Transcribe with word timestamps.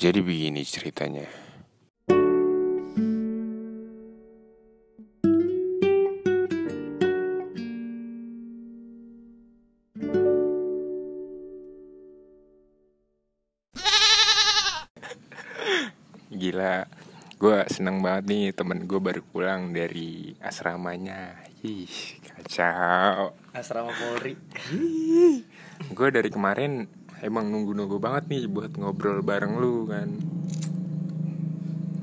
Jadi 0.00 0.24
begini 0.24 0.64
ceritanya. 0.64 1.28
Gila, 16.32 16.88
gue 17.36 17.58
seneng 17.68 18.00
banget 18.00 18.24
nih 18.24 18.56
temen 18.56 18.88
gue 18.88 18.96
baru 18.96 19.20
pulang 19.20 19.76
dari 19.76 20.32
asramanya. 20.40 21.44
Ih, 21.60 21.92
kacau. 22.24 23.36
Asrama 23.52 23.92
Polri. 23.92 24.32
Gue 25.92 26.08
dari 26.08 26.32
kemarin 26.32 26.88
emang 27.20 27.52
nunggu-nunggu 27.52 28.00
banget 28.00 28.24
nih 28.32 28.48
buat 28.48 28.72
ngobrol 28.76 29.20
bareng 29.20 29.60
lu 29.60 29.84
kan. 29.84 30.08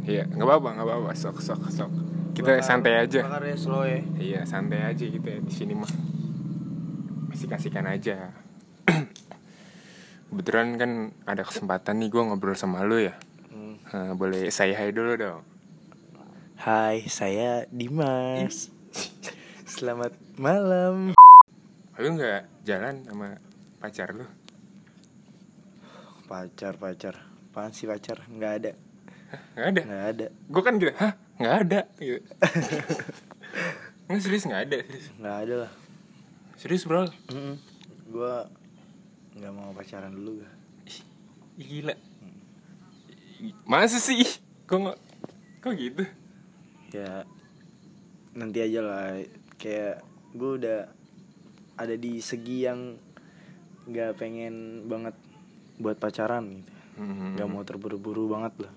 Iya, 0.08 0.24
nggak 0.30 0.48
apa-apa, 0.48 0.70
nggak 0.80 0.88
apa-apa. 0.88 1.12
Sok, 1.18 1.44
sok, 1.44 1.62
sok. 1.68 1.92
Kita 2.32 2.62
santai 2.62 3.02
aja. 3.02 3.26
Bakar 3.26 3.44
ya 3.50 3.58
slow 3.58 3.84
ya. 3.84 4.00
Iya, 4.16 4.42
santai 4.46 4.86
aja 4.86 5.06
kita 5.10 5.42
di 5.42 5.52
sini 5.52 5.74
mah. 5.74 5.90
Asik-asikan 7.34 7.90
aja. 7.90 8.32
Kebetulan 10.32 10.78
kan 10.78 10.92
ada 11.26 11.44
kesempatan 11.44 12.00
nih 12.00 12.14
gue 12.14 12.22
ngobrol 12.24 12.56
sama 12.56 12.86
lu 12.86 13.02
ya. 13.02 13.18
Hmm. 13.52 13.82
Nah, 13.90 14.14
boleh 14.14 14.54
saya 14.54 14.78
hai 14.78 14.94
dulu 14.94 15.18
dong. 15.18 15.42
Hai, 16.62 17.10
saya 17.10 17.66
Dimas. 17.74 18.70
Selamat 19.74 20.14
malam. 20.40 21.18
Lu 21.98 22.08
nggak 22.16 22.64
jalan 22.64 23.02
sama 23.04 23.42
pacar 23.82 24.14
lu? 24.14 24.37
Pacar, 26.28 26.76
pacar. 26.76 27.16
Apaan 27.50 27.72
sih 27.72 27.88
pacar? 27.88 28.28
Nggak 28.28 28.54
ada. 28.60 28.72
Nggak 29.56 29.68
ada. 29.72 29.82
Nggak 29.88 30.06
ada. 30.12 30.28
Gue 30.52 30.62
kan 30.62 30.74
gitu, 30.76 30.92
hah 31.00 31.14
nggak 31.40 31.56
ada. 31.64 31.80
Gitu. 31.98 32.22
Nggak 34.08 34.20
serius 34.24 34.44
nggak 34.48 34.64
ada. 34.68 34.78
Serius, 34.84 35.08
Nggak 35.20 35.38
ada 35.44 35.56
lah. 35.66 35.72
serius 36.58 36.84
bro. 36.84 37.04
Mm-mm. 37.32 37.56
Gua 38.08 38.48
nggak 39.38 39.54
mau 39.54 39.70
pacaran 39.72 40.12
dulu 40.12 40.42
gak. 40.42 40.54
Gila. 41.58 41.96
Masa 43.68 43.98
sih? 44.00 44.24
Kok 44.66 44.80
nggak? 44.80 45.00
Kok 45.62 45.74
gitu? 45.76 46.04
Ya 46.94 47.24
nanti 48.34 48.64
aja 48.64 48.80
lah. 48.84 49.22
Kayak 49.58 50.06
gue 50.38 50.52
udah 50.62 50.80
ada 51.78 51.96
di 51.98 52.22
segi 52.22 52.64
yang 52.66 52.96
nggak 53.88 54.20
pengen 54.20 54.86
banget 54.86 55.16
buat 55.78 55.98
pacaran 55.98 56.62
gitu. 56.62 56.72
Hmm. 56.98 57.38
nggak 57.38 57.48
mau 57.48 57.62
terburu-buru 57.62 58.34
banget 58.34 58.68
lah 58.68 58.74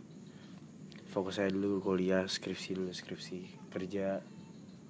fokus 1.10 1.40
saya 1.40 1.48
dulu 1.50 1.80
kuliah 1.80 2.28
skripsi 2.28 2.76
dulu 2.76 2.92
skripsi 2.92 3.68
kerja 3.72 4.20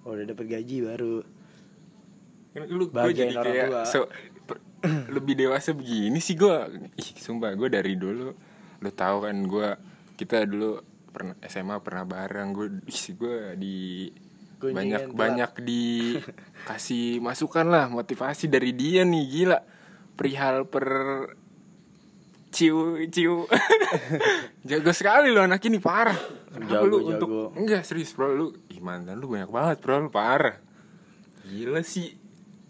oh, 0.04 0.12
udah 0.12 0.26
dapat 0.26 0.46
gaji 0.50 0.76
baru 0.84 1.16
Lu 2.50 2.90
Bagian 2.90 3.30
jadi 3.30 3.38
orang 3.38 3.54
kayak 3.54 3.68
tua. 3.70 3.82
so, 3.86 3.98
per- 4.42 4.64
lebih 5.14 5.38
dewasa 5.38 5.70
begini 5.70 6.18
sih 6.18 6.34
gue. 6.34 6.56
Ih, 6.98 7.10
sumpah 7.14 7.54
gue 7.54 7.70
dari 7.70 7.94
dulu 7.94 8.34
lu 8.80 8.90
tahu 8.90 9.28
kan 9.28 9.36
gue 9.44 9.68
kita 10.16 10.48
dulu 10.48 10.80
pernah 11.12 11.36
SMA 11.44 11.76
pernah 11.84 12.08
bareng 12.08 12.48
gue 12.56 12.68
gue 12.88 13.38
di 13.60 14.08
banyak 14.56 15.12
telat. 15.12 15.16
banyak 15.16 15.52
dikasih 15.60 17.20
masukan 17.28 17.68
lah 17.68 17.92
motivasi 17.92 18.48
dari 18.48 18.72
dia 18.72 19.04
nih 19.04 19.24
gila 19.28 19.60
perihal 20.16 20.64
per 20.64 20.88
ciu 22.50 22.78
ciu. 23.08 23.46
Jago 24.68 24.90
sekali 24.90 25.30
lo 25.30 25.42
anak 25.42 25.62
ini 25.64 25.78
parah. 25.78 26.14
Kenapa 26.50 26.70
Jago, 26.72 26.86
lu 26.86 26.96
jago. 27.00 27.08
untuk 27.08 27.30
enggak 27.56 27.82
serius 27.82 28.12
bro. 28.12 28.30
Lu 28.30 28.46
ih 28.68 28.78
mantan 28.78 29.16
lu 29.16 29.26
banyak 29.26 29.48
banget 29.48 29.76
bro. 29.78 29.98
Lu 29.98 30.10
parah. 30.10 30.58
Gila 31.42 31.80
sih. 31.80 32.14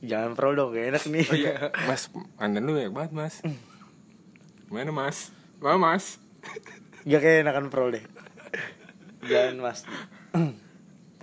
Jangan 0.00 0.32
pro 0.32 0.52
dong 0.52 0.72
gak 0.72 0.96
enak 0.96 1.04
nih. 1.06 1.26
Oh 1.26 1.36
iya 1.36 1.54
mas. 1.84 2.08
Mantan 2.36 2.62
lu 2.62 2.72
banyak 2.72 2.92
banget 2.92 3.12
mas. 3.12 3.34
Gimana 4.64 4.90
mas? 4.90 5.18
Mana 5.58 5.76
mas? 5.76 6.16
Gak 7.04 7.20
kayak 7.20 7.44
enakan 7.44 7.68
pro 7.68 7.88
deh. 7.88 8.00
Jangan 9.22 9.56
mas. 9.60 9.84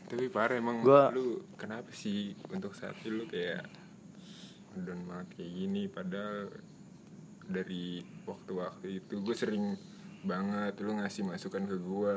Tapi 0.07 0.29
parah 0.29 0.55
emang 0.55 0.79
Gua- 0.79 1.09
lu 1.09 1.41
kenapa 1.55 1.89
sih 1.89 2.37
untuk 2.47 2.71
saat 2.71 2.95
ini 3.01 3.11
lu 3.11 3.25
kayak 3.25 3.65
down 4.77 5.03
banget 5.03 5.27
kayak 5.35 5.51
gini 5.51 5.83
padahal 5.89 6.53
dari 7.47 8.03
waktu-waktu 8.27 9.01
itu 9.03 9.23
gue 9.23 9.35
sering 9.35 9.79
banget 10.21 10.75
lu 10.83 10.99
ngasih 10.99 11.23
masukan 11.23 11.63
ke 11.63 11.75
gue 11.79 12.15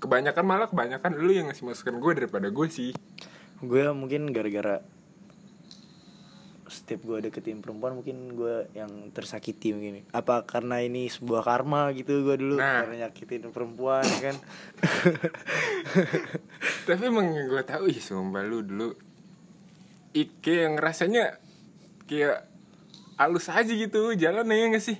kebanyakan 0.00 0.44
malah 0.46 0.68
kebanyakan 0.70 1.18
lu 1.18 1.34
yang 1.34 1.50
ngasih 1.50 1.66
masukan 1.66 2.00
gue 2.00 2.12
daripada 2.24 2.48
gue 2.48 2.66
sih. 2.70 2.90
Gue 3.60 3.84
mungkin 3.92 4.32
gara-gara 4.32 4.80
setiap 6.70 7.02
gue 7.02 7.26
deketin 7.26 7.58
perempuan 7.58 7.98
mungkin 7.98 8.32
gue 8.32 8.70
yang 8.72 9.10
tersakiti 9.10 9.74
mungkin. 9.74 10.06
Apa 10.14 10.46
karena 10.46 10.78
ini 10.80 11.10
sebuah 11.10 11.42
karma 11.42 11.90
gitu 11.92 12.22
gue 12.22 12.38
dulu 12.38 12.56
Nah. 12.62 12.86
karena 12.86 13.10
nyakitin 13.10 13.50
perempuan 13.50 14.06
ya 14.06 14.30
kan? 14.30 14.36
Tapi 16.86 17.02
emang 17.10 17.26
yang 17.34 17.50
gue 17.50 17.62
tahu 17.66 17.90
ih 17.90 17.98
sumpah 17.98 18.46
lu 18.46 18.62
dulu. 18.62 18.94
Ik 20.14 20.38
kayak 20.42 20.78
ngerasanya 20.78 21.38
kayak 22.06 22.49
halus 23.20 23.52
aja 23.52 23.68
gitu 23.68 24.16
jalan 24.16 24.48
ya 24.48 24.72
gak 24.72 24.80
sih? 24.80 24.96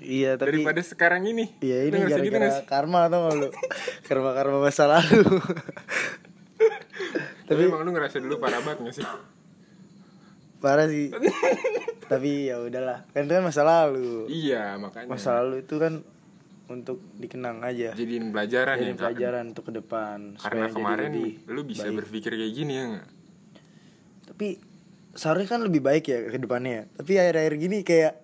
Iya 0.00 0.40
tapi 0.40 0.64
daripada 0.64 0.80
sekarang 0.80 1.28
ini. 1.28 1.52
Iya 1.60 1.92
ini 1.92 2.08
gitu 2.08 2.08
gara-gara 2.08 2.48
sih? 2.56 2.64
karma 2.64 3.04
tau 3.12 3.28
gak 3.28 3.36
lu? 3.36 3.48
Karma 4.08 4.32
karma 4.32 4.64
masa 4.64 4.88
lalu. 4.88 5.28
Tapi 7.44 7.60
emang 7.66 7.82
lu 7.82 7.90
ngerasa 7.92 8.16
dulu 8.16 8.40
parah 8.40 8.64
banget 8.64 8.80
gak 8.80 8.94
sih? 8.96 9.06
Parah 10.56 10.88
sih. 10.88 11.12
Tapi 12.10 12.48
ya 12.48 12.58
udahlah 12.58 13.04
Kan 13.12 13.28
itu 13.28 13.32
kan 13.36 13.44
masa 13.44 13.62
lalu. 13.62 14.24
Iya 14.26 14.80
makanya. 14.80 15.08
Masa 15.12 15.44
lalu 15.44 15.62
itu 15.62 15.76
kan 15.76 16.00
Untuk 16.70 17.02
dikenang 17.18 17.60
aja. 17.66 17.90
Jadiin 17.92 18.30
pelajaran 18.30 18.78
Jadi 18.78 18.86
ya 18.86 18.94
Kak? 18.94 18.98
pelajaran 19.02 19.44
untuk 19.50 19.64
ke 19.66 19.72
depan 19.74 20.18
karena 20.38 20.64
jadi 20.64 20.72
kemarin 20.78 21.10
lu 21.50 21.60
bisa 21.66 21.84
baik. 21.90 21.96
berpikir 21.98 22.30
kayak 22.38 22.52
gini 22.54 22.72
ya 22.72 22.84
nggak? 22.94 23.08
Tapi 24.30 24.48
Seharusnya 25.14 25.58
kan 25.58 25.62
lebih 25.66 25.82
baik 25.82 26.06
ya 26.06 26.18
ke 26.30 26.38
depannya. 26.38 26.70
Ya. 26.70 26.82
Tapi 27.02 27.12
akhir-akhir 27.18 27.54
gini 27.58 27.78
kayak 27.82 28.14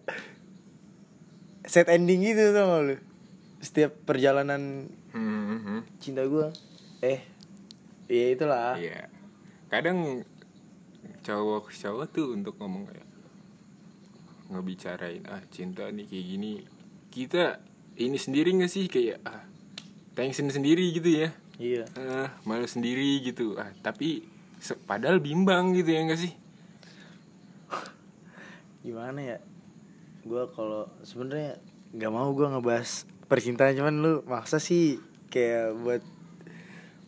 Set 1.66 1.90
ending 1.90 2.22
gitu 2.22 2.54
gak 2.54 2.66
lu? 2.86 2.96
Setiap 3.58 3.90
perjalanan 4.06 4.86
Hmm, 5.10 5.58
hmm. 5.64 5.80
cinta 5.98 6.22
gue 6.22 6.52
Eh 7.02 7.20
Ya 8.06 8.26
itulah. 8.30 8.78
Iya. 8.78 9.10
Kadang 9.66 10.22
cowok 11.26 11.74
cowok 11.74 12.06
tuh 12.14 12.38
untuk 12.38 12.54
ngomong 12.62 12.86
kayak 12.86 13.08
ngebicarain 14.46 15.26
ah 15.26 15.42
cinta 15.50 15.90
nih 15.90 16.06
kayak 16.06 16.26
gini. 16.38 16.52
Kita 17.10 17.58
ini 17.98 18.14
sendiri 18.14 18.54
gak 18.62 18.70
sih? 18.70 18.86
Kayak 18.86 19.26
ah 19.26 19.42
tension 20.14 20.46
sendiri 20.46 20.86
gitu 20.94 21.26
ya. 21.26 21.34
Iya. 21.58 21.90
Ah 21.98 22.30
malu 22.46 22.70
sendiri 22.70 23.26
gitu. 23.26 23.58
Ah 23.58 23.74
tapi 23.82 24.22
padahal 24.86 25.18
bimbang 25.18 25.74
gitu 25.74 25.90
ya 25.90 26.06
gak 26.06 26.22
sih 26.22 26.45
gimana 28.86 29.18
ya 29.18 29.38
gue 30.22 30.42
kalau 30.54 30.86
sebenarnya 31.02 31.58
nggak 31.90 32.12
mau 32.14 32.30
gue 32.30 32.46
ngebahas 32.46 33.02
percintaan 33.26 33.74
cuman 33.74 33.94
lu 33.98 34.12
maksa 34.30 34.62
sih 34.62 35.02
kayak 35.26 35.74
buat 35.82 36.02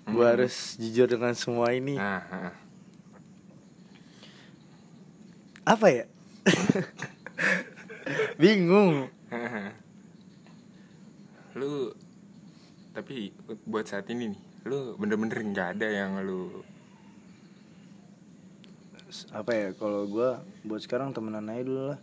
gue 0.08 0.18
Hmm. 0.18 0.32
harus 0.34 0.74
jujur 0.80 1.06
dengan 1.06 1.36
semua 1.38 1.70
ini 1.70 1.94
nah 1.94 2.18
ah. 2.32 2.52
apa 5.68 5.86
ya 5.86 6.04
bingung 8.42 9.06
lu 11.54 11.92
tapi 12.90 13.30
buat 13.68 13.86
saat 13.86 14.08
ini 14.10 14.32
nih 14.32 14.40
lu 14.66 14.96
bener-bener 14.98 15.38
nggak 15.44 15.68
ada 15.78 15.86
yang 15.86 16.18
lu 16.24 16.64
apa 19.32 19.50
ya 19.50 19.68
kalau 19.72 20.04
gue 20.04 20.30
buat 20.64 20.80
sekarang 20.80 21.12
temenan 21.12 21.48
aja 21.48 21.62
dulu 21.64 21.82
lah. 21.94 22.00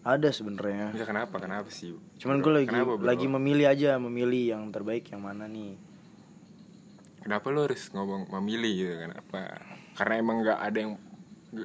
Ada 0.00 0.32
sebenarnya. 0.32 0.96
Enggak 0.96 1.08
kenapa? 1.12 1.36
Kenapa 1.38 1.68
sih? 1.68 1.92
Cuman 2.16 2.40
gue 2.40 2.52
lagi 2.52 2.66
kenapa, 2.72 2.96
bro? 2.96 3.04
lagi 3.04 3.26
memilih 3.28 3.66
aja 3.68 4.00
memilih 4.00 4.56
yang 4.56 4.62
terbaik 4.72 5.04
yang 5.12 5.20
mana 5.20 5.44
nih. 5.44 5.76
Kenapa 7.20 7.52
lu 7.52 7.68
harus 7.68 7.92
ngomong 7.92 8.32
memilih 8.40 8.72
gitu? 8.72 8.94
Kenapa? 8.96 9.60
Karena 9.92 10.14
emang 10.16 10.40
nggak 10.40 10.56
ada 10.58 10.78
yang 10.80 10.92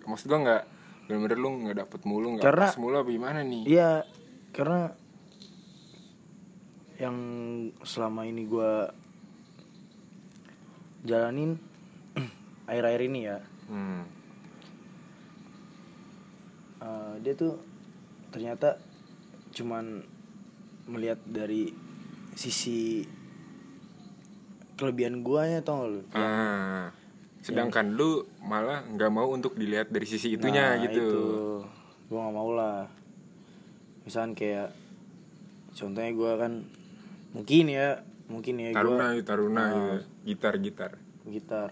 maksud 0.03 0.27
gua 0.27 0.39
nggak 0.43 0.63
bener-bener 1.07 1.37
lu 1.39 1.49
nggak 1.63 1.77
dapet 1.79 2.01
mulu 2.03 2.27
nggak 2.35 2.43
Karena- 2.43 2.67
pas 2.67 2.75
mulu 2.75 2.95
apa 2.99 3.09
gimana 3.09 3.39
nih? 3.39 3.63
Iya, 3.63 4.03
karena 4.51 4.91
yang 6.99 7.17
selama 7.83 8.27
ini 8.27 8.43
gua 8.43 8.91
jalanin 11.05 11.55
akhir-akhir 12.69 13.01
ini 13.05 13.19
ya, 13.29 13.37
hmm. 13.69 14.01
Eh, 16.85 17.13
dia 17.19 17.33
tuh 17.33 17.57
ternyata 18.29 18.77
cuman 19.49 20.05
melihat 20.85 21.17
dari 21.25 21.73
sisi 22.35 23.01
kelebihan 24.75 25.23
guanya 25.23 25.63
tau 25.63 25.81
gak 25.81 25.89
lu 25.89 26.01
ah 26.13 26.91
sedangkan 27.39 27.93
lu 27.93 28.25
malah 28.41 28.83
nggak 28.85 29.07
mau 29.07 29.29
untuk 29.29 29.55
dilihat 29.55 29.87
dari 29.87 30.03
sisi 30.03 30.35
itunya 30.35 30.75
Nah, 30.75 30.83
gitu 30.83 30.99
itu. 30.99 31.23
gue 32.05 32.19
nggak 32.19 32.35
mau 32.35 32.51
lah 32.51 32.89
misalkan 34.03 34.33
kayak 34.33 34.73
contohnya 35.71 36.11
gue 36.11 36.31
kan 36.35 36.53
mungkin 37.31 37.65
ya 37.67 37.87
mungkin 38.25 38.53
ya 38.57 38.69
taruna 38.73 39.05
gue 39.13 39.23
taruna 39.23 39.53
Nah. 39.55 39.69
gitu. 39.71 39.95
gitar 40.25 40.53
gitar 40.57 40.91
gitar 41.23 41.69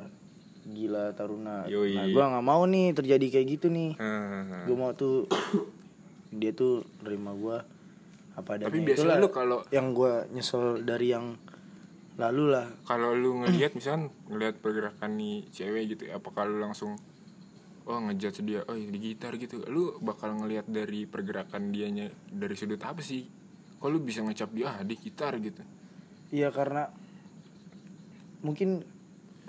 gila 0.63 1.11
taruna. 1.11 1.67
Yoi. 1.67 1.93
nah 1.93 2.05
gue 2.07 2.23
nggak 2.23 2.45
mau 2.45 2.63
nih 2.63 2.95
terjadi 2.95 3.25
kayak 3.29 3.47
gitu 3.59 3.67
nih. 3.67 3.99
Gue 4.63 4.75
mau 4.75 4.95
tuh 4.95 5.27
dia 6.31 6.55
tuh 6.55 6.87
nerima 7.03 7.35
gue 7.35 7.57
apa 8.33 8.49
adanya. 8.57 8.71
Tapi 8.71 8.79
biasanya 8.81 9.03
Itulah 9.03 9.17
lu 9.19 9.27
kalau- 9.29 9.63
yang 9.69 9.91
gue 9.91 10.13
nyesel 10.31 10.81
dari 10.81 11.11
yang 11.11 11.35
lalu 12.15 12.43
lah. 12.53 12.67
Kalau 12.85 13.13
lu 13.13 13.43
ngelihat 13.43 13.75
misalkan 13.75 14.09
ngelihat 14.29 14.57
pergerakan 14.57 15.17
nih 15.17 15.45
cewek 15.49 15.93
gitu 15.93 16.09
apakah 16.09 16.45
lu 16.45 16.57
langsung 16.57 16.95
oh 17.83 17.99
ngejudge 17.99 18.41
dia 18.47 18.63
oh 18.63 18.73
di 18.73 18.97
gitar 18.97 19.35
gitu. 19.35 19.61
Lu 19.67 19.99
bakal 19.99 20.33
ngelihat 20.39 20.65
dari 20.65 21.03
pergerakan 21.03 21.69
dianya 21.69 22.07
dari 22.31 22.55
sudut 22.55 22.79
apa 22.81 23.03
sih? 23.03 23.27
Kok 23.77 23.89
lu 23.91 23.99
bisa 23.99 24.23
ngecap 24.23 24.49
dia 24.55 24.71
ah 24.71 24.77
di 24.81 24.95
gitar 24.95 25.35
gitu. 25.37 25.59
Iya 26.31 26.49
karena 26.49 26.89
mungkin 28.41 28.83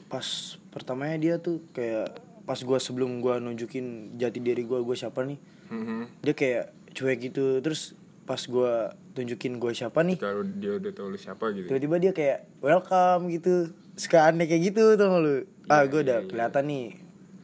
pas 0.06 0.58
pertamanya 0.74 1.16
dia 1.16 1.34
tuh 1.38 1.62
kayak 1.70 2.10
pas 2.42 2.58
gue 2.58 2.78
sebelum 2.78 3.18
gue 3.18 3.34
nunjukin 3.38 3.86
jati 4.14 4.38
diri 4.38 4.62
gue 4.62 4.76
gue 4.76 4.92
siapa 4.94 5.22
nih 5.22 5.38
Mhm. 5.64 6.20
dia 6.20 6.34
kayak 6.34 6.64
cuek 6.92 7.18
gitu 7.22 7.58
terus 7.58 7.94
pas 8.24 8.38
gue 8.38 8.72
tunjukin 9.12 9.56
gue 9.56 9.72
siapa 9.72 10.02
nih 10.02 10.16
kalau 10.16 10.42
dia 10.42 10.74
udah 10.74 10.92
tahu 10.92 11.08
lu 11.08 11.16
siapa 11.16 11.52
gitu 11.52 11.66
tiba-tiba 11.66 11.96
dia 11.98 12.12
kayak 12.12 12.38
welcome 12.58 13.30
gitu 13.30 13.70
suka 13.94 14.26
aneh 14.26 14.44
kayak 14.44 14.68
gitu 14.68 14.92
tuh 14.92 15.08
lu 15.14 15.34
ah 15.66 15.80
Iya, 15.80 15.86
gue 15.86 16.00
udah 16.02 16.12
iya, 16.12 16.20
iya. 16.20 16.28
kelihatan 16.28 16.64
nih 16.66 16.86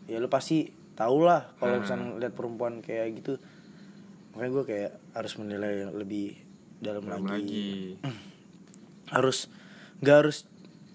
ya 0.06 0.16
lu 0.18 0.26
pasti 0.26 0.68
tau 0.92 1.16
lah 1.18 1.54
kalau 1.56 1.78
Hmm. 1.78 1.82
misalnya 1.82 2.06
lihat 2.18 2.34
perempuan 2.34 2.74
kayak 2.78 3.14
gitu 3.14 3.38
makanya 4.30 4.50
gue 4.52 4.64
kayak 4.66 4.90
harus 5.10 5.32
menilai 5.34 5.72
lebih 5.88 6.26
dalam, 6.78 7.02
Belum 7.02 7.24
lagi. 7.24 7.36
lagi 7.36 7.68
harus 9.10 9.48
nggak 9.98 10.16
harus 10.18 10.38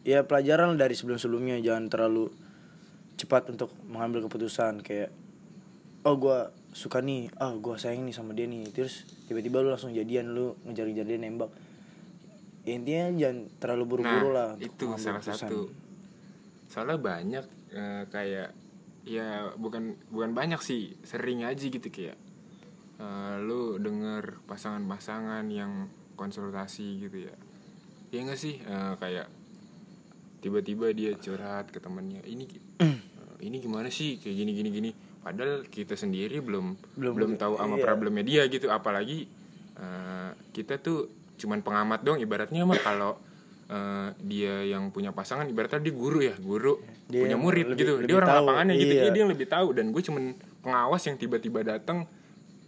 ya 0.06 0.22
pelajaran 0.22 0.78
dari 0.78 0.94
sebelum 0.94 1.18
sebelumnya 1.18 1.57
jangan 1.57 1.90
terlalu 1.90 2.30
cepat 3.18 3.50
untuk 3.50 3.74
mengambil 3.90 4.30
keputusan. 4.30 4.86
Kayak 4.86 5.10
oh 6.06 6.16
gue 6.16 6.40
suka 6.72 7.02
nih. 7.02 7.34
Ah 7.42 7.52
gue 7.57 7.75
sayang 7.75 8.06
nih 8.06 8.13
sama 8.13 8.38
dia 8.38 8.46
nih. 8.46 8.69
Terus 8.69 9.10
tiba-tiba 9.25 9.66
lu 9.66 9.74
langsung 9.74 9.92
jadian 9.92 10.31
lu 10.38 10.54
ngejar-ngejar 10.69 11.06
dia 11.10 11.18
nembak. 11.18 11.52
Ya, 12.66 12.78
intinya 12.78 13.06
jangan 13.18 13.38
terlalu 13.62 13.84
buru-buru 13.86 14.30
lah 14.34 14.54
nah 14.54 14.57
untuk 14.57 14.69
itu 14.69 14.86
salah 15.02 15.22
keputusan. 15.22 15.50
satu. 15.50 15.62
Soalnya 16.69 16.98
banyak 17.02 17.46
eh, 17.74 18.04
kayak 18.13 18.50
ya 19.06 19.54
bukan 19.54 19.94
bukan 20.10 20.34
banyak 20.34 20.57
sih 20.66 20.98
sering 21.06 21.46
aja 21.46 21.62
gitu 21.62 21.94
kayak 21.94 22.18
eh, 23.02 23.36
lu 23.42 23.78
denger 23.81 24.42
pasangan-pasangan 24.46 25.46
yang 25.50 25.90
konsultasi 26.18 27.06
gitu 27.06 27.30
ya. 27.30 27.36
Ya 28.10 28.19
nggak 28.25 28.40
sih? 28.42 28.62
Eh, 28.66 28.94
kayak 28.98 29.30
tiba-tiba 30.45 30.94
dia 30.94 31.18
curhat 31.18 31.68
ke 31.68 31.81
temennya 31.81 32.21
ini 32.24 32.45
ini 33.42 33.57
gimana 33.57 33.89
sih? 33.89 34.15
Kayak 34.15 34.36
gini 34.38 34.51
gini 34.53 34.69
gini. 34.71 34.92
Padahal 35.19 35.65
kita 35.65 35.94
sendiri 35.94 36.38
belum 36.38 36.77
Belum- 36.94 37.15
belum, 37.18 37.31
tahu 37.36 37.57
sama 37.57 37.75
iya. 37.75 37.83
problemnya 37.83 38.21
dia 38.21 38.42
gitu. 38.45 38.69
Apalagi 38.69 39.25
eh, 39.75 40.30
kita 40.51 40.77
tuh 40.77 41.09
cuman 41.36 41.59
pengamat 41.59 42.00
dong 42.00 42.18
ibaratnya 42.18 42.62
mah 42.62 42.77
kalau 42.77 43.18
eh, 43.65 44.13
dia 44.21 44.62
yang 44.63 44.89
punya 44.89 45.09
pasangan 45.09 45.44
ibaratnya 45.44 45.81
dia 45.81 45.92
guru 45.92 46.21
ya 46.21 46.38
guru 46.38 46.77
Dia 47.06 47.21
punya 47.21 47.38
murid 47.38 47.65
lebih- 47.68 47.80
gitu. 47.81 47.94
Lebih 47.97 48.06
dia 48.06 48.15
orang 48.15 48.30
tahu, 48.30 48.45
lapangannya 48.45 48.75
gitu. 48.75 48.86
iya. 48.92 49.01
Iya, 49.01 49.09
dia 49.09 49.21
yang 49.21 49.31
lebih 49.31 49.47
tahu. 49.47 49.68
Dan 49.74 49.86
gue 49.89 50.01
cuman 50.03 50.24
pengawas 50.62 51.01
yang 51.03 51.18
tiba-tiba 51.18 51.59
datang 51.62 52.06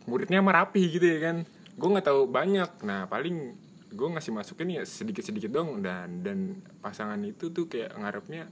muridnya 0.04 0.42
mah 0.42 0.66
rapi 0.66 0.82
gitu 0.90 1.06
ya 1.06 1.20
kan. 1.24 1.38
Gue 1.74 1.90
nggak 1.92 2.06
tahu 2.06 2.26
banyak. 2.26 2.70
Nah 2.82 3.06
paling 3.06 3.54
gue 3.98 4.08
ngasih 4.14 4.30
masukin 4.30 4.78
ya 4.78 4.86
sedikit-sedikit 4.86 5.50
dong 5.50 5.82
dan 5.82 6.22
dan 6.22 6.62
pasangan 6.80 7.18
itu 7.26 7.50
tuh 7.50 7.66
kayak 7.66 7.98
ngarepnya 7.98 8.46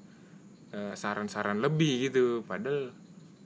eh, 0.74 0.94
saran-saran 0.98 1.62
lebih 1.62 2.10
gitu. 2.10 2.42
Padahal 2.42 2.90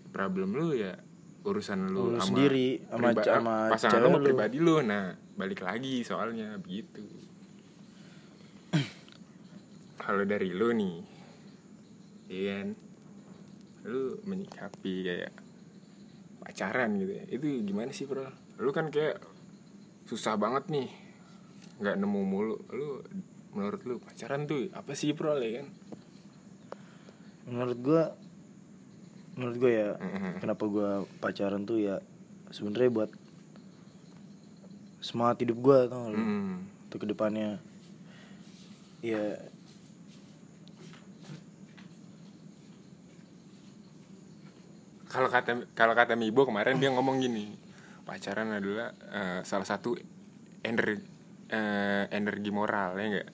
problem 0.10 0.56
lu 0.56 0.72
ya 0.74 0.96
urusan 1.44 1.92
lu, 1.92 2.16
Lu 2.16 2.19
sama 2.19 2.25
sendiri, 2.25 2.69
sama 2.88 3.10
sama 3.19 3.54
pasangan 3.69 4.00
lu 4.00 4.07
sama 4.07 4.18
lu. 4.18 4.25
pribadi 4.25 4.57
lu. 4.57 4.75
Nah 4.80 5.12
balik 5.36 5.60
lagi 5.60 6.01
soalnya 6.01 6.56
begitu. 6.56 7.04
Kalau 10.01 10.24
dari 10.24 10.56
lu 10.56 10.72
nih 10.72 10.96
Ian 12.30 12.68
lu 13.84 14.19
menyikapi 14.24 14.94
kayak 15.04 15.31
pacaran 16.44 16.96
gitu 17.00 17.12
ya. 17.12 17.24
Itu 17.28 17.46
gimana 17.63 17.92
sih 17.92 18.07
bro? 18.07 18.28
Lu 18.60 18.72
kan 18.72 18.92
kayak 18.92 19.19
susah 20.06 20.36
banget 20.36 20.68
nih 20.74 20.90
nggak 21.79 21.95
nemu 21.95 22.21
mulu 22.21 22.55
lu 22.69 22.99
menurut 23.49 23.81
lu 23.83 23.95
pacaran 23.97 24.45
tuh 24.45 24.67
apa 24.71 24.91
sih 24.93 25.11
bro 25.11 25.35
ya 25.35 25.63
kan 25.63 25.67
menurut 27.47 27.77
gue 27.79 28.03
menurut 29.33 29.55
gue 29.57 29.71
ya 29.73 29.89
Mhm. 29.95 30.31
kenapa 30.39 30.63
gue 30.65 30.89
pacaran 31.17 31.63
tuh 31.63 31.79
ya 31.79 31.95
sebenarnya 32.49 32.91
buat 32.91 33.11
semangat 34.99 35.41
hidup 35.41 35.57
gue 35.57 35.77
tau 35.87 36.11
lu 36.11 36.19
Hmm. 36.19 36.67
untuk 36.85 36.99
ke 37.01 37.07
depannya 37.07 37.57
ya 38.99 39.39
kalau 45.09 45.27
kata 45.27 45.65
kalau 45.73 45.93
kata 45.97 46.13
Mibo 46.13 46.45
kemarin 46.45 46.77
dia 46.77 46.93
ngomong 46.93 47.17
gini 47.17 47.49
pacaran 48.05 48.53
adalah 48.53 48.93
eh, 49.09 49.39
salah 49.43 49.65
satu 49.65 49.97
energi 50.61 51.01
energi 52.10 52.50
moral 52.50 52.94
ya 52.96 53.06
enggak 53.10 53.30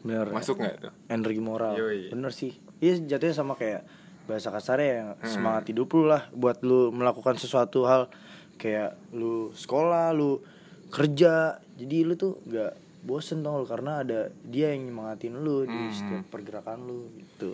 bener. 0.00 0.26
Masuk 0.32 0.56
nggak 0.56 0.76
tuh? 0.80 0.92
Energi 1.12 1.40
moral. 1.40 1.76
Yoi. 1.76 2.08
bener 2.08 2.32
sih. 2.32 2.56
Iya 2.80 3.04
jatuhnya 3.04 3.36
sama 3.36 3.52
kayak 3.52 3.84
bahasa 4.24 4.48
kasarnya 4.48 4.88
ya 4.88 5.04
semangat 5.28 5.68
hidup 5.68 5.92
lu 5.92 6.08
lah 6.08 6.24
buat 6.32 6.64
lu 6.64 6.88
melakukan 6.88 7.36
sesuatu 7.36 7.84
hal 7.84 8.08
kayak 8.56 8.96
lu 9.12 9.52
sekolah 9.52 10.16
lu 10.16 10.40
kerja. 10.88 11.60
Jadi 11.76 11.96
lu 12.04 12.16
tuh 12.16 12.40
gak 12.48 12.76
bosen 13.00 13.40
dong 13.40 13.64
karena 13.64 14.00
ada 14.00 14.28
dia 14.44 14.72
yang 14.72 14.88
nyemangatin 14.88 15.36
lu 15.36 15.64
di 15.64 15.72
Hmm. 15.72 15.92
setiap 15.92 16.24
pergerakan 16.28 16.84
lu 16.84 17.08
gitu. 17.16 17.52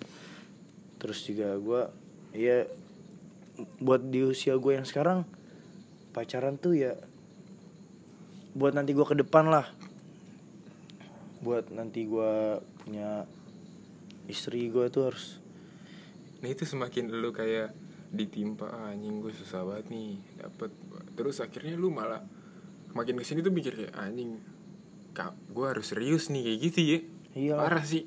Terus 0.98 1.18
juga 1.26 1.54
gua 1.58 1.82
ya 2.30 2.66
buat 3.80 4.06
di 4.06 4.20
usia 4.22 4.54
gue 4.54 4.76
yang 4.76 4.84
sekarang 4.84 5.24
pacaran 6.12 6.60
tuh 6.60 6.76
ya 6.76 6.92
buat 8.56 8.72
nanti 8.72 8.96
gua 8.96 9.04
ke 9.04 9.20
depan 9.20 9.52
lah. 9.52 9.68
Buat 11.44 11.68
nanti 11.76 12.08
gua 12.08 12.64
punya 12.80 13.28
istri 14.30 14.70
gue 14.70 14.86
tuh 14.90 15.10
harus 15.10 15.38
nah 16.42 16.52
itu 16.52 16.68
semakin 16.68 17.10
lu 17.10 17.32
kayak 17.32 17.72
ditimpa 18.12 18.70
"Ah, 18.70 18.94
anjing 18.94 19.18
gue 19.18 19.32
susah 19.34 19.66
banget 19.66 19.90
nih 19.90 20.20
dapet. 20.38 20.70
Terus 21.18 21.42
akhirnya 21.42 21.74
lu 21.74 21.90
malah 21.90 22.22
makin 22.94 23.18
ke 23.18 23.24
sini 23.26 23.42
tuh 23.42 23.50
mikir 23.50 23.74
kayak 23.74 23.94
anjing 23.98 24.38
kak 25.16 25.34
gue 25.50 25.66
harus 25.66 25.90
serius 25.90 26.30
nih 26.30 26.42
kayak 26.46 26.58
gitu 26.70 26.80
ya. 26.84 26.98
Iya. 27.34 27.54
Parah 27.58 27.82
sih. 27.82 28.04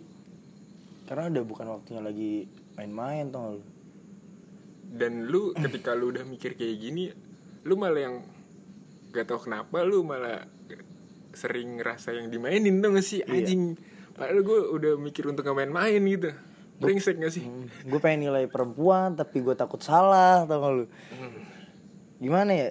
Karena 1.10 1.28
udah 1.28 1.44
bukan 1.44 1.68
waktunya 1.74 2.02
lagi 2.06 2.48
main-main 2.78 3.28
tau 3.34 3.60
lu? 3.60 3.62
Dan 4.90 5.28
lu 5.28 5.52
ketika 5.58 5.98
lu 5.98 6.14
udah 6.14 6.24
mikir 6.24 6.56
kayak 6.56 6.76
gini 6.80 7.12
lu 7.68 7.76
malah 7.76 8.00
yang 8.00 8.16
gak 9.10 9.26
tau 9.26 9.40
kenapa 9.42 9.82
lu 9.82 10.06
malah 10.06 10.46
sering 11.34 11.80
ngerasa 11.82 12.14
yang 12.14 12.30
dimainin 12.30 12.82
tuh 12.82 12.94
gak 12.94 13.06
sih? 13.06 13.22
Iya. 13.26 13.46
anjing. 13.46 13.64
Padahal 14.14 14.42
gue 14.44 14.60
udah 14.76 14.94
mikir 15.00 15.24
untuk 15.30 15.46
gak 15.46 15.58
main-main 15.58 16.02
gitu. 16.04 16.30
Brengsek 16.80 17.20
gak 17.20 17.34
sih? 17.34 17.44
Gue 17.88 18.00
pengen 18.00 18.30
nilai 18.30 18.48
perempuan 18.48 19.16
tapi 19.16 19.44
gue 19.44 19.56
takut 19.56 19.80
salah 19.80 20.44
tau 20.48 20.60
gak 20.60 20.72
lu? 20.74 20.86
Gimana 22.20 22.52
ya? 22.52 22.70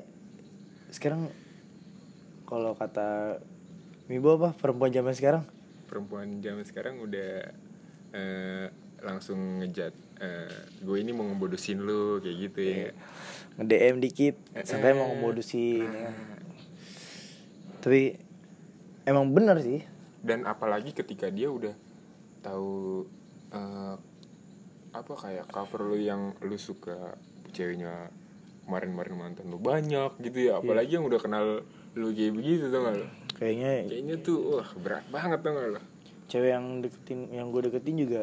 Sekarang 0.92 1.28
kalau 2.48 2.72
kata 2.76 3.40
Mibo 4.08 4.40
apa? 4.40 4.56
Perempuan 4.56 4.88
zaman 4.88 5.12
sekarang? 5.12 5.44
Perempuan 5.88 6.40
zaman 6.40 6.64
sekarang 6.64 7.00
udah 7.00 7.52
eh, 8.16 8.66
langsung 9.00 9.62
ngejat 9.62 9.94
gue 10.82 10.96
ini 10.98 11.14
mau 11.14 11.22
ngebodosin 11.24 11.78
lu 11.78 12.18
kayak 12.18 12.36
gitu 12.50 12.58
ya. 12.58 12.90
nge-DM 13.58 13.96
dikit 14.02 14.34
Eh, 14.54 14.66
sampai 14.66 14.90
eh. 14.90 14.96
mau 14.98 15.06
ngemodusin 15.10 15.86
ya. 15.86 16.10
Tapi 17.78 18.18
emang 19.06 19.30
bener 19.30 19.58
sih. 19.62 19.82
Dan 20.18 20.42
apalagi 20.44 20.90
ketika 20.90 21.30
dia 21.30 21.46
udah 21.46 21.74
tahu 22.42 23.06
eh, 23.50 23.94
apa 24.90 25.12
kayak 25.14 25.46
cover 25.50 25.86
lu 25.86 25.98
yang 25.98 26.34
lu 26.42 26.58
suka 26.58 27.14
ceweknya 27.54 28.10
kemarin-kemarin 28.66 29.14
mantan 29.14 29.46
lu 29.46 29.62
banyak 29.62 30.18
gitu 30.18 30.50
ya. 30.50 30.58
Apalagi 30.58 30.98
yang 30.98 31.06
udah 31.06 31.20
kenal 31.22 31.62
lu 31.94 32.14
kayak 32.14 32.34
begitu 32.34 32.70
tau 32.70 32.86
gak 32.86 32.94
lo 32.94 33.06
kayaknya 33.38 33.90
kayaknya 33.90 34.16
tuh 34.22 34.38
wah 34.54 34.68
berat 34.78 35.02
banget 35.10 35.42
tau 35.42 35.50
gak 35.50 35.68
lo 35.74 35.80
cewek 36.28 36.50
yang 36.54 36.66
deketin 36.78 37.20
yang 37.32 37.46
gue 37.50 37.62
deketin 37.66 37.96
juga 37.98 38.22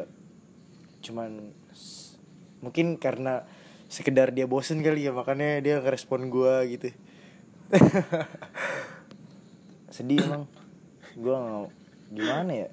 cuman 1.05 1.53
mungkin 2.59 2.97
karena 2.97 3.45
sekedar 3.85 4.33
dia 4.33 4.50
bosen 4.50 4.81
kali 4.81 5.05
ya 5.05 5.13
makanya 5.13 5.62
dia 5.62 5.75
ngerespon 5.77 6.27
gue 6.27 6.53
gitu 6.74 6.89
sedih 9.95 10.19
emang 10.25 10.43
gue 11.15 11.35
nggak 11.35 11.69
gimana 12.12 12.51
ya 12.51 12.69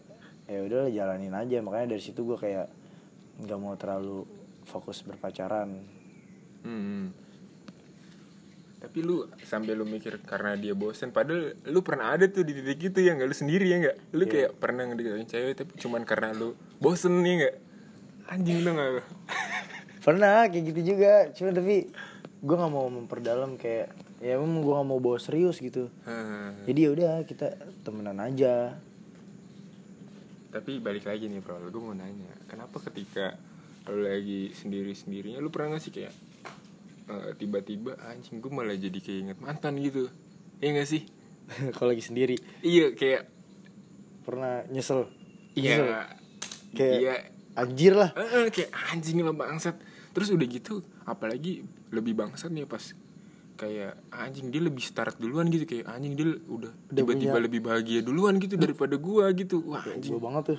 ya 0.48 0.58
udah 0.64 0.82
jalanin 0.90 1.32
aja 1.32 1.60
makanya 1.60 1.94
dari 1.94 2.02
situ 2.02 2.24
gue 2.24 2.36
kayak 2.36 2.68
nggak 3.40 3.58
mau 3.60 3.76
terlalu 3.76 4.24
fokus 4.64 5.02
berpacaran 5.02 6.00
Hmm. 6.62 7.10
Tapi 8.78 9.02
lu 9.02 9.26
sampai 9.42 9.74
lu 9.74 9.82
mikir 9.82 10.22
karena 10.22 10.54
dia 10.54 10.78
bosen 10.78 11.10
padahal 11.10 11.58
lu 11.66 11.82
pernah 11.82 12.14
ada 12.14 12.30
tuh 12.30 12.46
di 12.46 12.54
titik 12.54 12.94
itu 12.94 13.02
ya 13.02 13.18
nggak 13.18 13.26
lu 13.26 13.34
sendiri 13.34 13.66
ya 13.66 13.82
nggak? 13.82 13.96
Lu 14.14 14.22
Iya. 14.22 14.30
kayak 14.30 14.50
pernah 14.62 14.86
ngedeketin 14.86 15.26
cewek 15.26 15.58
tapi 15.58 15.74
cuman 15.82 16.06
karena 16.06 16.30
lu 16.30 16.54
bosen 16.78 17.18
nih 17.18 17.34
nggak? 17.34 17.54
Anjing 18.28 18.62
lu 18.62 18.70
nggak 18.72 18.88
lu? 18.92 19.02
pernah 20.02 20.50
kayak 20.50 20.64
gitu 20.68 20.80
juga 20.94 21.30
cuma 21.30 21.54
tapi 21.54 21.86
gue 22.42 22.56
nggak 22.58 22.72
mau 22.72 22.90
memperdalam 22.90 23.54
kayak 23.54 23.86
ya 24.18 24.34
emang 24.34 24.58
gue 24.58 24.72
nggak 24.72 24.88
mau 24.88 24.98
bawa 24.98 25.14
serius 25.16 25.56
gitu 25.56 25.86
Hah. 26.02 26.50
jadi 26.66 26.78
ya 26.80 26.90
udah 26.90 27.12
kita 27.22 27.54
temenan 27.80 28.18
aja 28.18 28.74
Tapi 30.50 30.76
balik 30.78 31.08
lagi 31.08 31.32
nih 31.32 31.40
bro, 31.40 31.56
gue 31.64 31.80
mau 31.80 31.96
nanya, 31.96 32.28
kenapa 32.44 32.76
ketika 32.82 33.40
lu 33.88 34.04
lagi 34.04 34.52
sendiri 34.52 34.92
sendirinya 34.92 35.40
lu 35.40 35.48
pernah 35.48 35.74
gak 35.74 35.82
sih 35.82 35.90
kayak 35.90 36.12
eh, 37.08 37.30
tiba-tiba 37.34 37.96
anjing 38.04 38.36
gue 38.36 38.52
malah 38.52 38.76
jadi 38.76 38.94
kayak 38.94 39.18
inget 39.22 39.38
mantan 39.40 39.80
gitu? 39.80 40.12
Iya 40.60 40.70
gak 40.76 40.88
sih? 40.88 41.02
kalau 41.74 41.90
lagi 41.90 42.04
sendiri 42.04 42.36
Iya 42.60 42.92
kayak 42.92 43.22
pernah 44.22 44.62
nyesel 44.68 45.08
Nyesel. 45.56 45.88
iya 45.88 46.00
kayak 46.74 46.96
iya 47.00 47.14
anjir 47.56 47.92
lah. 47.96 48.10
Eh, 48.16 48.46
eh, 48.46 48.46
kayak 48.48 48.70
anjing 48.92 49.20
lah 49.20 49.34
bangsat. 49.36 49.76
Terus 50.12 50.28
udah 50.32 50.46
gitu 50.48 50.84
apalagi 51.08 51.64
lebih 51.88 52.12
bangsat 52.16 52.52
nih 52.52 52.68
pas 52.68 52.82
kayak 53.56 53.94
anjing 54.10 54.50
dia 54.50 54.62
lebih 54.64 54.82
start 54.82 55.16
duluan 55.20 55.48
gitu. 55.48 55.64
Kayak 55.68 55.92
anjing 55.92 56.12
dia 56.16 56.26
udah 56.48 56.72
tiba-tiba 56.92 57.38
lebih 57.40 57.60
bahagia 57.64 58.00
duluan 58.00 58.36
gitu 58.40 58.56
daripada 58.56 58.96
gua 58.96 59.28
gitu. 59.32 59.64
Wah 59.68 59.84
anjing. 59.84 60.12
gue 60.16 60.20
banget 60.20 60.42
tuh 60.54 60.58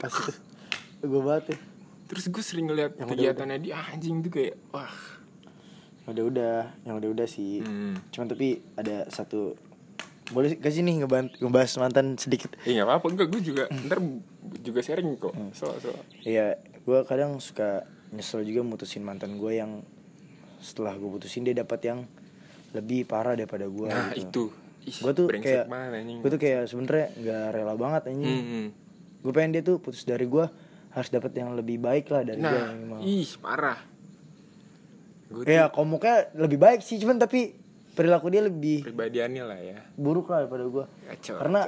pas 0.00 0.12
gue 0.96 1.20
banget 1.22 1.44
tuh. 1.52 1.58
Terus 2.06 2.24
gue 2.30 2.42
sering 2.42 2.66
ngeliat 2.70 2.94
Yang 2.96 3.08
kegiatannya 3.18 3.58
dia 3.58 3.74
anjing 3.92 4.22
tuh 4.22 4.30
kayak 4.30 4.54
wah. 4.70 4.94
Yang 6.06 6.10
udah 6.12 6.24
udah 6.30 6.54
yang 6.86 6.94
udah 7.02 7.10
udah 7.18 7.26
sih. 7.26 7.60
Hmm. 7.66 7.98
cuman 8.14 8.26
tapi 8.30 8.62
ada 8.78 9.10
satu 9.10 9.58
boleh 10.26 10.58
gak 10.58 10.74
sih 10.74 10.82
nih 10.82 11.06
ngebahas, 11.38 11.78
mantan 11.78 12.18
sedikit? 12.18 12.50
Eh 12.66 12.74
nggak 12.74 12.86
apa-apa. 12.86 13.06
Enggak 13.14 13.28
gue 13.30 13.42
juga 13.42 13.64
ntar 13.86 14.02
juga 14.58 14.80
sharing 14.80 15.16
kok 15.16 15.32
Hmm. 15.32 15.50
so 15.50 15.70
so 15.76 15.90
Iya, 16.20 16.56
gue 16.80 16.98
kadang 17.04 17.38
suka 17.38 17.82
nyesel 18.08 18.42
juga 18.42 18.62
mutusin 18.62 19.00
mantan 19.00 19.36
gue 19.36 19.52
yang 19.52 19.82
setelah 20.58 20.94
gue 20.94 21.08
putusin 21.08 21.42
dia 21.42 21.52
dapat 21.52 21.80
yang 21.84 22.00
lebih 22.70 23.04
parah 23.04 23.32
daripada 23.32 23.64
gue. 23.64 23.86
nah 23.86 24.10
gitu. 24.12 24.50
itu 24.84 25.02
Gue 25.02 25.12
tuh 25.12 25.26
kayak, 25.26 25.66
gue 26.22 26.30
tuh 26.30 26.38
kayak 26.38 26.62
sebenernya 26.66 27.10
nggak 27.12 27.44
rela 27.50 27.74
banget 27.74 28.02
anjing. 28.06 28.22
Hmm, 28.30 28.46
hmm. 28.46 28.66
Gue 29.18 29.32
pengen 29.32 29.50
dia 29.50 29.62
tuh 29.62 29.76
putus 29.76 30.02
dari 30.02 30.24
gue 30.24 30.46
harus 30.90 31.10
dapat 31.10 31.34
yang 31.34 31.52
lebih 31.52 31.76
baik 31.76 32.06
lah 32.06 32.22
dari 32.22 32.38
gue 32.38 32.46
nah 32.48 32.70
minimal. 32.70 32.98
ih 33.02 33.28
parah 33.36 33.76
gue 35.26 35.42
Ya 35.44 35.66
komuknya 35.68 36.30
lebih 36.32 36.56
baik 36.56 36.80
sih, 36.80 36.96
cuman 36.96 37.18
tapi 37.18 37.52
perilaku 37.92 38.30
dia 38.30 38.40
lebih 38.40 38.80
pribadiannya 38.82 39.42
lah 39.42 39.58
ya 39.58 39.78
buruk 39.92 40.28
lah 40.28 40.44
daripada 40.44 40.64
gue. 40.64 40.84
Kacau, 41.10 41.36
Karena 41.36 41.60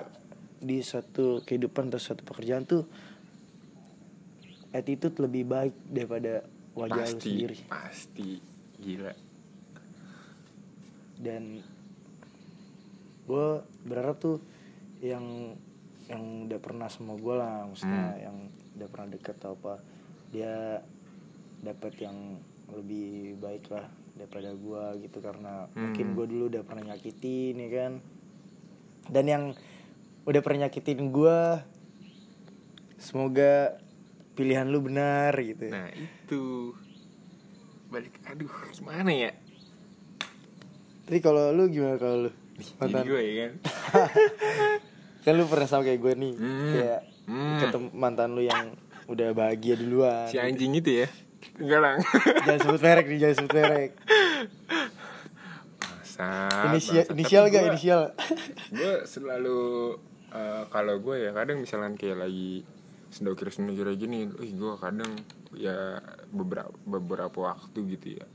di 0.59 0.83
suatu 0.83 1.41
kehidupan 1.43 1.89
atau 1.89 2.01
suatu 2.01 2.23
pekerjaan 2.23 2.65
tuh 2.65 2.83
attitude 4.71 5.17
lebih 5.19 5.45
baik 5.45 5.75
daripada 5.87 6.45
wajah 6.75 6.95
lu 6.95 7.03
pasti 7.09 7.31
sendiri. 7.31 7.57
pasti 7.67 8.31
gila 8.79 9.13
dan 11.19 11.63
gue 13.27 13.49
berharap 13.85 14.17
tuh 14.19 14.39
yang 15.03 15.55
yang 16.09 16.49
udah 16.49 16.59
pernah 16.59 16.89
sama 16.89 17.15
gue 17.15 17.35
lah 17.35 17.69
maksudnya 17.69 18.07
Hmm. 18.09 18.23
yang 18.23 18.37
udah 18.79 18.89
pernah 18.89 19.09
deket 19.13 19.35
atau 19.37 19.53
apa 19.55 19.75
dia 20.31 20.81
dapat 21.61 21.93
yang 21.99 22.39
lebih 22.71 23.37
baik 23.37 23.67
lah 23.69 23.85
daripada 24.15 24.51
gue 24.53 24.85
gitu 25.05 25.19
karena 25.21 25.67
Hmm. 25.69 25.91
mungkin 25.91 26.07
gue 26.15 26.27
dulu 26.27 26.45
udah 26.49 26.63
pernah 26.65 26.95
nyakitin 26.95 27.55
ya 27.59 27.69
kan 27.71 27.93
dan 29.09 29.25
yang 29.27 29.45
udah 30.25 30.41
pernah 30.41 30.65
nyakitin 30.65 31.09
gue 31.09 31.39
semoga 32.97 33.79
pilihan 34.33 34.65
lu 34.65 34.81
benar 34.81 35.35
gitu. 35.37 35.67
Nah 35.67 35.91
itu. 35.91 36.75
Balik 37.89 38.19
aduh 38.25 38.51
gimana 38.71 39.11
ya? 39.11 39.31
Tapi 41.05 41.19
kalau 41.19 41.51
lu 41.51 41.67
gimana 41.67 41.97
kalau 41.97 42.17
lu? 42.25 42.31
Mantan. 42.77 43.03
gue 43.05 43.21
ya 43.21 43.35
kan? 43.39 43.53
Kan 45.25 45.33
lu 45.35 45.45
pernah 45.45 45.65
sama 45.65 45.83
kayak 45.83 46.01
gue 46.01 46.15
nih. 46.17 46.35
Hmm. 46.35 46.73
kayak 46.73 47.01
Hmm. 47.25 47.61
ketemu 47.61 47.87
mantan 47.93 48.33
lu 48.33 48.41
yang 48.41 48.73
udah 49.05 49.31
bahagia 49.31 49.77
duluan. 49.77 50.25
Si 50.27 50.37
anjing 50.37 50.73
itu 50.75 51.05
ya? 51.05 51.09
Enggak 51.55 51.81
lah 51.81 51.95
jangan 52.45 52.61
sebut 52.63 52.81
merek 52.81 53.07
nih 53.07 53.19
jangan 53.21 53.37
sebut 53.37 53.53
merek. 53.55 53.91
Masa, 55.79 56.29
inisial 56.67 57.05
inisial 57.11 57.43
gak 57.47 57.53
gua- 57.55 57.71
inisial 57.71 58.03
gue 58.71 58.95
selalu 59.05 59.61
eh, 60.35 60.63
kalau 60.69 61.01
gue 61.01 61.29
ya 61.29 61.31
kadang 61.33 61.63
misalkan 61.63 61.95
kayak 61.95 62.29
lagi 62.29 62.65
sendokir 63.09 63.49
sendokir 63.49 63.89
gini, 63.97 64.29
ih 64.29 64.53
gue 64.53 64.73
kadang 64.77 65.13
ya 65.57 65.97
beberapa 66.29 66.73
beberapa 66.85 67.55
waktu 67.55 67.79
gitu 67.97 68.21
ya 68.21 68.27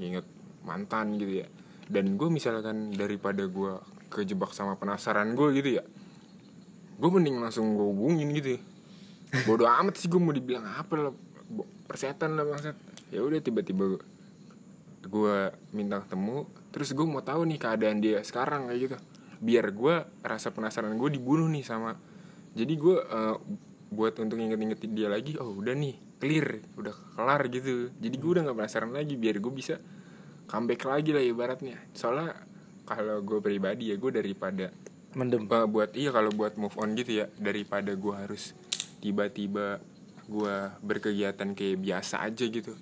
inget 0.00 0.26
mantan 0.64 1.20
gitu 1.20 1.44
ya. 1.44 1.48
Dan 1.84 2.16
gue 2.16 2.32
misalkan 2.32 2.96
daripada 2.96 3.44
gue 3.44 3.76
kejebak 4.14 4.54
sama 4.54 4.78
penasaran 4.78 5.34
gue 5.34 5.48
gitu 5.58 5.82
ya 5.82 5.84
gue 6.94 7.10
mending 7.10 7.42
langsung 7.42 7.74
gue 7.74 7.86
hubungin 7.86 8.30
gitu 8.30 8.58
ya. 8.58 8.60
bodoh 9.50 9.66
amat 9.66 9.98
sih 9.98 10.06
gue 10.06 10.20
mau 10.22 10.30
dibilang 10.30 10.62
apa 10.62 10.94
lah 10.94 11.12
persetan 11.90 12.38
lah 12.38 12.46
bangsat 12.46 12.78
ya 13.10 13.18
udah 13.18 13.42
tiba-tiba 13.42 13.98
gue 15.04 15.36
minta 15.74 16.00
ketemu 16.06 16.46
terus 16.70 16.94
gue 16.94 17.06
mau 17.06 17.20
tahu 17.20 17.42
nih 17.50 17.58
keadaan 17.58 17.98
dia 17.98 18.22
sekarang 18.22 18.70
kayak 18.70 18.78
gitu 18.78 18.96
biar 19.44 19.76
gue 19.76 19.94
rasa 20.24 20.48
penasaran 20.48 20.96
gue 20.96 21.20
dibunuh 21.20 21.46
nih 21.52 21.60
sama 21.60 22.00
jadi 22.54 22.74
gue 22.78 22.96
eh, 22.96 23.36
buat 23.94 24.16
untuk 24.18 24.40
inget-ingetin 24.40 24.92
dia 24.96 25.12
lagi 25.12 25.36
oh 25.36 25.54
udah 25.54 25.74
nih 25.76 25.94
clear 26.18 26.64
udah 26.80 26.94
kelar 27.18 27.42
gitu. 27.52 27.92
Jadi 28.00 28.16
gue 28.16 28.30
udah 28.38 28.42
nggak 28.48 28.58
penasaran 28.58 28.90
lagi 28.96 29.14
biar 29.18 29.36
gue 29.42 29.52
bisa 29.52 29.76
comeback 30.48 30.88
lagi 30.88 31.10
lah 31.12 31.20
ibaratnya. 31.20 31.76
Soalnya 31.92 32.32
kalau 32.88 33.20
gue 33.20 33.38
pribadi 33.44 33.92
ya 33.92 33.96
gue 34.00 34.10
daripada 34.14 34.72
mendem. 35.12 35.44
Eh, 35.44 35.66
buat 35.68 35.90
iya 35.92 36.10
kalau 36.14 36.30
buat 36.32 36.56
move 36.56 36.74
on 36.80 36.96
gitu 36.96 37.24
ya 37.24 37.26
daripada 37.36 37.92
gue 37.92 38.14
harus 38.14 38.56
tiba-tiba 39.04 39.82
gue 40.24 40.56
berkegiatan 40.80 41.52
kayak 41.52 41.78
biasa 41.84 42.24
aja 42.24 42.44
gitu. 42.48 42.72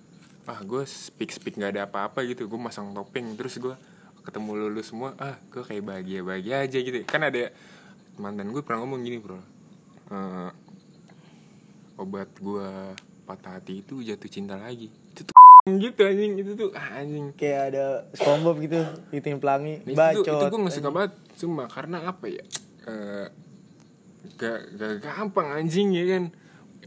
Ah 0.47 0.63
gue 0.63 0.87
speak 0.87 1.35
speak 1.35 1.59
nggak 1.59 1.75
ada 1.79 1.83
apa-apa 1.91 2.23
gitu 2.29 2.47
gue 2.47 2.61
masang 2.61 2.95
topeng 2.95 3.35
terus 3.35 3.59
gue 3.59 3.75
ketemu 4.23 4.51
lulu 4.67 4.81
semua 4.87 5.19
ah 5.19 5.35
gue 5.51 5.63
kayak 5.67 5.83
bahagia 5.83 6.21
bahagia 6.23 6.63
aja 6.63 6.79
gitu 6.79 7.03
kan 7.03 7.27
ada 7.27 7.51
mantan 8.21 8.53
gue 8.53 8.61
pernah 8.61 8.85
ngomong 8.85 9.01
gini 9.05 9.19
bro. 9.21 9.41
Eh, 10.13 10.51
obat 11.97 12.29
gue 12.37 12.69
patah 13.25 13.57
hati 13.57 13.81
itu 13.81 14.05
jatuh 14.05 14.29
cinta 14.29 14.59
lagi. 14.59 14.93
Itu 15.13 15.29
tuh 15.29 15.35
gitu 15.85 16.01
anjing. 16.05 16.33
Itu 16.41 16.51
tuh 16.59 16.69
ah, 16.77 17.01
anjing. 17.01 17.33
Kayak 17.37 17.61
ada 17.73 17.85
SpongeBob 18.13 18.57
gitu 18.61 18.81
hitung 19.15 19.41
pelangi. 19.41 19.81
Nah, 19.87 19.93
itu, 19.93 19.99
bacot 19.99 20.25
itu 20.27 20.47
gue 20.53 20.61
gak 20.69 20.75
suka 20.77 20.91
banget. 20.93 21.13
Cuma 21.41 21.65
karena 21.71 21.99
apa 22.05 22.25
ya? 22.29 22.45
Eh, 22.85 23.27
gak, 24.37 24.59
gak 24.77 24.93
gampang 25.01 25.49
anjing 25.57 25.95
ya 25.97 26.05
kan? 26.19 26.25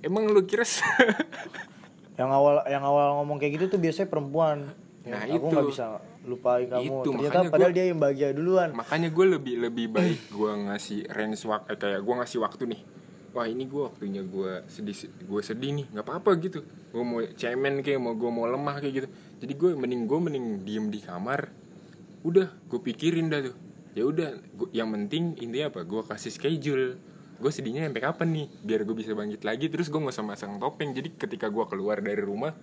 Emang 0.05 0.29
lu 0.29 0.45
kira 0.45 0.67
se- 0.67 0.85
yang 2.19 2.31
awal 2.31 2.63
yang 2.69 2.83
awal 2.85 3.19
ngomong 3.19 3.41
kayak 3.41 3.59
gitu 3.59 3.75
tuh 3.75 3.79
biasanya 3.81 4.07
perempuan 4.07 4.71
Nah, 5.05 5.21
aku 5.21 5.47
itu. 5.53 5.57
bisa 5.69 6.01
lupain 6.25 6.65
kamu. 6.65 6.81
Itu, 6.81 7.09
ternyata 7.13 7.29
makanya 7.37 7.51
padahal 7.53 7.69
gua- 7.69 7.77
dia 7.77 7.85
yang 7.85 7.99
bahagia 8.01 8.29
duluan. 8.33 8.69
Makanya 8.73 9.09
gue 9.13 9.25
lebih 9.37 9.55
lebih 9.61 9.85
baik 9.93 10.19
gue 10.33 10.51
ngasih 10.65 10.99
range 11.13 11.41
waktu 11.45 11.73
Kayak 11.77 12.01
gue 12.01 12.13
ngasih 12.17 12.39
waktu 12.41 12.63
nih. 12.73 12.81
Wah 13.35 13.45
ini 13.45 13.63
gue 13.67 13.81
waktunya 13.83 14.21
gue 14.25 14.51
sedih 14.65 14.97
gue 15.05 15.41
sedih 15.45 15.71
nih. 15.77 15.85
Nggak 15.93 16.05
apa-apa 16.09 16.31
gitu. 16.41 16.65
Gue 16.89 17.03
mau 17.05 17.21
cemen 17.21 17.85
kayak 17.85 17.99
mau 18.01 18.17
gue 18.17 18.31
mau 18.33 18.49
lemah 18.49 18.81
kayak 18.81 18.93
gitu. 18.97 19.07
Jadi 19.45 19.53
gue 19.53 19.69
mending 19.77 20.01
gue 20.09 20.19
mending 20.19 20.45
diem 20.65 20.85
di 20.89 20.99
kamar. 21.03 21.53
Udah 22.25 22.49
gue 22.65 22.79
pikirin 22.81 23.29
dah 23.29 23.45
tuh. 23.45 23.55
Ya 23.93 24.03
udah 24.09 24.29
yang 24.73 24.89
penting 24.89 25.37
intinya 25.37 25.69
apa? 25.69 25.85
Gue 25.85 26.01
kasih 26.01 26.33
schedule. 26.33 26.97
Gue 27.35 27.51
sedihnya 27.51 27.85
sampai 27.85 28.01
kapan 28.01 28.27
nih? 28.33 28.47
Biar 28.63 28.81
gue 28.81 28.95
bisa 28.97 29.11
bangkit 29.13 29.45
lagi. 29.45 29.69
Terus 29.69 29.91
gue 29.91 29.99
nggak 30.01 30.15
usah 30.15 30.25
masang 30.25 30.57
topeng. 30.57 30.95
Jadi 30.95 31.13
ketika 31.13 31.51
gue 31.51 31.65
keluar 31.69 32.01
dari 32.01 32.23
rumah 32.23 32.55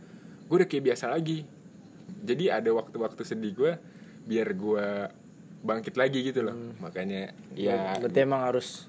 gue 0.43 0.57
udah 0.59 0.67
kayak 0.67 0.85
biasa 0.91 1.07
lagi 1.07 1.62
jadi 2.23 2.59
ada 2.59 2.71
waktu-waktu 2.71 3.23
sedih 3.23 3.53
gue 3.53 3.73
biar 4.23 4.55
gue 4.55 4.87
bangkit 5.61 5.95
lagi 5.95 6.23
gitu 6.23 6.43
loh. 6.43 6.55
Makanya 6.79 7.35
ya 7.53 7.99
berarti 7.99 8.19
emang 8.19 8.43
harus 8.43 8.87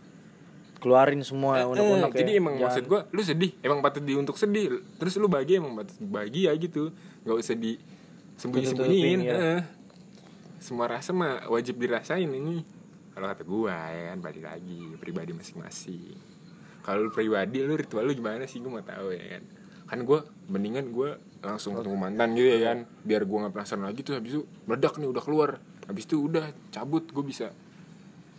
keluarin 0.77 1.23
semua 1.23 1.63
Eh, 1.63 1.65
unek-unek 1.65 2.11
ya. 2.11 2.17
jadi 2.19 2.31
emang 2.37 2.53
Jangan- 2.55 2.65
maksud 2.69 2.83
gue 2.85 3.01
lu 3.09 3.21
sedih 3.23 3.51
emang 3.59 3.79
patut 3.79 4.03
di 4.03 4.13
untuk 4.13 4.35
sedih. 4.35 4.81
Terus 4.97 5.13
lu 5.15 5.27
bahagia 5.27 5.57
emang 5.57 5.73
patut 5.75 5.97
bahagia 5.99 6.51
gitu. 6.55 6.91
Nggak 7.23 7.37
usah 7.39 7.55
di 7.55 7.79
sembunyi 8.35 8.65
sembunyiin 8.67 9.19
Tutupin, 9.19 9.19
ya. 9.23 9.57
semua 10.57 10.85
rasa 10.87 11.11
mah 11.11 11.47
wajib 11.47 11.77
dirasain 11.77 12.27
ini. 12.27 12.65
Kalau 13.13 13.29
kata 13.29 13.43
gua 13.43 13.77
ya 13.89 14.11
kan 14.11 14.19
balik 14.19 14.41
lagi 14.41 14.97
pribadi 14.97 15.31
masing-masing. 15.31 16.17
Kalau 16.81 17.05
lu 17.05 17.11
pribadi 17.11 17.61
lu 17.61 17.73
ritual 17.73 18.03
lu 18.03 18.11
gimana 18.11 18.43
sih? 18.43 18.57
Gua 18.57 18.77
mau 18.77 18.83
tahu 18.83 19.13
ya 19.13 19.37
kan. 19.37 19.43
Kan 19.85 19.99
gua 20.03 20.19
mendingan 20.49 20.89
gua 20.89 21.15
langsung 21.43 21.75
ketemu 21.75 21.97
mantan 21.99 22.31
gitu 22.33 22.47
ya 22.47 22.59
kan. 22.71 22.77
Biar 23.03 23.27
gua 23.27 23.45
nggak 23.45 23.53
penasaran 23.53 23.83
lagi 23.83 23.99
tuh 24.01 24.15
habis 24.15 24.31
itu 24.39 24.41
meledak 24.65 24.95
nih 24.95 25.09
udah 25.11 25.23
keluar. 25.23 25.49
Habis 25.83 26.03
itu 26.07 26.15
udah 26.31 26.45
cabut 26.71 27.03
gua 27.11 27.25
bisa 27.27 27.51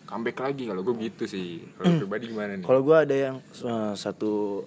comeback 0.08 0.40
lagi. 0.40 0.64
Kalau 0.64 0.80
gua 0.80 0.94
gitu 0.96 1.24
sih. 1.28 1.68
Kalau 1.76 2.00
pribadi 2.00 2.24
gimana 2.32 2.56
nih? 2.56 2.64
Kalau 2.64 2.80
gue 2.80 2.96
ada 2.96 3.14
yang 3.16 3.36
eh, 3.44 3.92
satu 3.94 4.64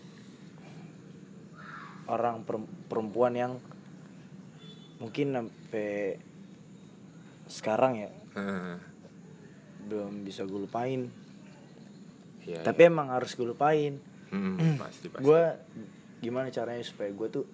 orang 2.08 2.46
perem- 2.48 2.72
perempuan 2.88 3.34
yang 3.36 3.53
mungkin 4.98 5.27
sampai 5.36 6.17
sekarang 7.48 7.94
ya 8.00 8.10
belum 9.88 10.24
bisa 10.24 10.44
gue 10.44 10.60
lupain. 10.67 11.08
Iya, 12.44 12.63
Tapi 12.63 12.82
emang 12.88 13.12
harus 13.12 13.36
gue 13.36 13.48
lupain. 13.48 14.00
Hmm, 14.32 14.75
pasti 14.75 15.08
pasti. 15.08 15.24
Gue 15.24 15.44
gimana 16.20 16.51
caranya 16.51 16.84
supaya 16.84 17.08
gue 17.12 17.27
tuh 17.32 17.46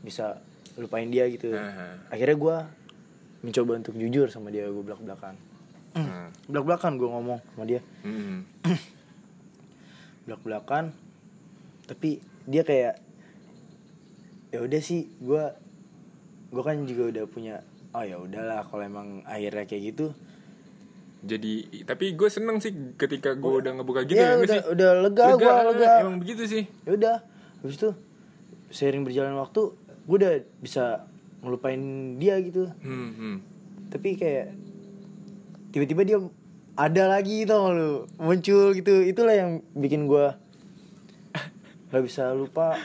bisa 0.00 0.40
lupain 0.76 1.08
dia 1.08 1.28
gitu. 1.28 1.52
Heeh. 1.52 1.92
Akhirnya 2.08 2.36
gue 2.36 2.56
mencoba 3.40 3.72
untuk 3.80 3.94
jujur 3.96 4.28
sama 4.28 4.48
dia 4.48 4.68
gue 4.68 4.84
belak 4.84 5.00
belakan. 5.00 5.34
Heeh. 5.96 6.26
Belak 6.46 6.64
belakan 6.66 6.92
gue 6.96 7.08
ngomong 7.08 7.38
sama 7.52 7.64
dia. 7.64 7.80
Hmm. 8.02 8.44
belak 10.28 10.40
belakan 10.44 10.84
tapi 11.88 12.22
dia 12.46 12.62
kayak 12.62 13.02
ya 14.50 14.62
udah 14.62 14.78
sih 14.78 15.10
gue 15.18 15.42
gue 16.50 16.62
kan 16.62 16.76
juga 16.86 17.10
udah 17.10 17.24
punya 17.26 17.54
oh 17.90 18.04
ya 18.06 18.14
udahlah 18.14 18.62
kalau 18.62 18.82
emang 18.84 19.08
akhirnya 19.26 19.66
kayak 19.66 19.94
gitu 19.94 20.06
Jadi 21.20 21.84
tapi 21.84 22.14
gue 22.16 22.28
seneng 22.30 22.62
sih 22.62 22.72
ketika 22.94 23.34
gue 23.34 23.52
udah 23.60 23.76
ngebuka 23.76 24.06
gitu 24.06 24.16
ya 24.16 24.22
ya, 24.22 24.30
nggak 24.38 24.46
udah 24.46 24.54
sih? 24.56 24.62
udah 24.72 24.90
lega, 25.04 25.24
gue 25.34 25.52
lega 25.74 25.92
Emang 26.00 26.16
begitu 26.16 26.42
sih. 26.46 26.62
ya 26.86 26.90
udah 26.94 27.16
habis 27.60 27.76
itu 27.76 27.90
sering 28.70 29.02
berjalan 29.02 29.34
waktu 29.36 29.74
gue 30.02 30.16
udah 30.16 30.32
bisa 30.58 31.04
ngelupain 31.40 31.80
dia 32.16 32.36
gitu 32.38 32.68
Hmm, 32.78 33.10
hmm. 33.10 33.36
tapi 33.88 34.14
kayak 34.14 34.52
tiba-tiba 35.70 36.02
dia 36.02 36.18
ada 36.74 37.04
lagi 37.08 37.44
tau 37.44 37.70
lu 37.70 37.90
muncul 38.16 38.72
gitu 38.72 39.02
itulah 39.02 39.32
yang 39.32 39.50
bikin 39.72 40.04
gua 40.04 40.36
nggak 41.88 42.04
bisa 42.04 42.30
lupa 42.30 42.78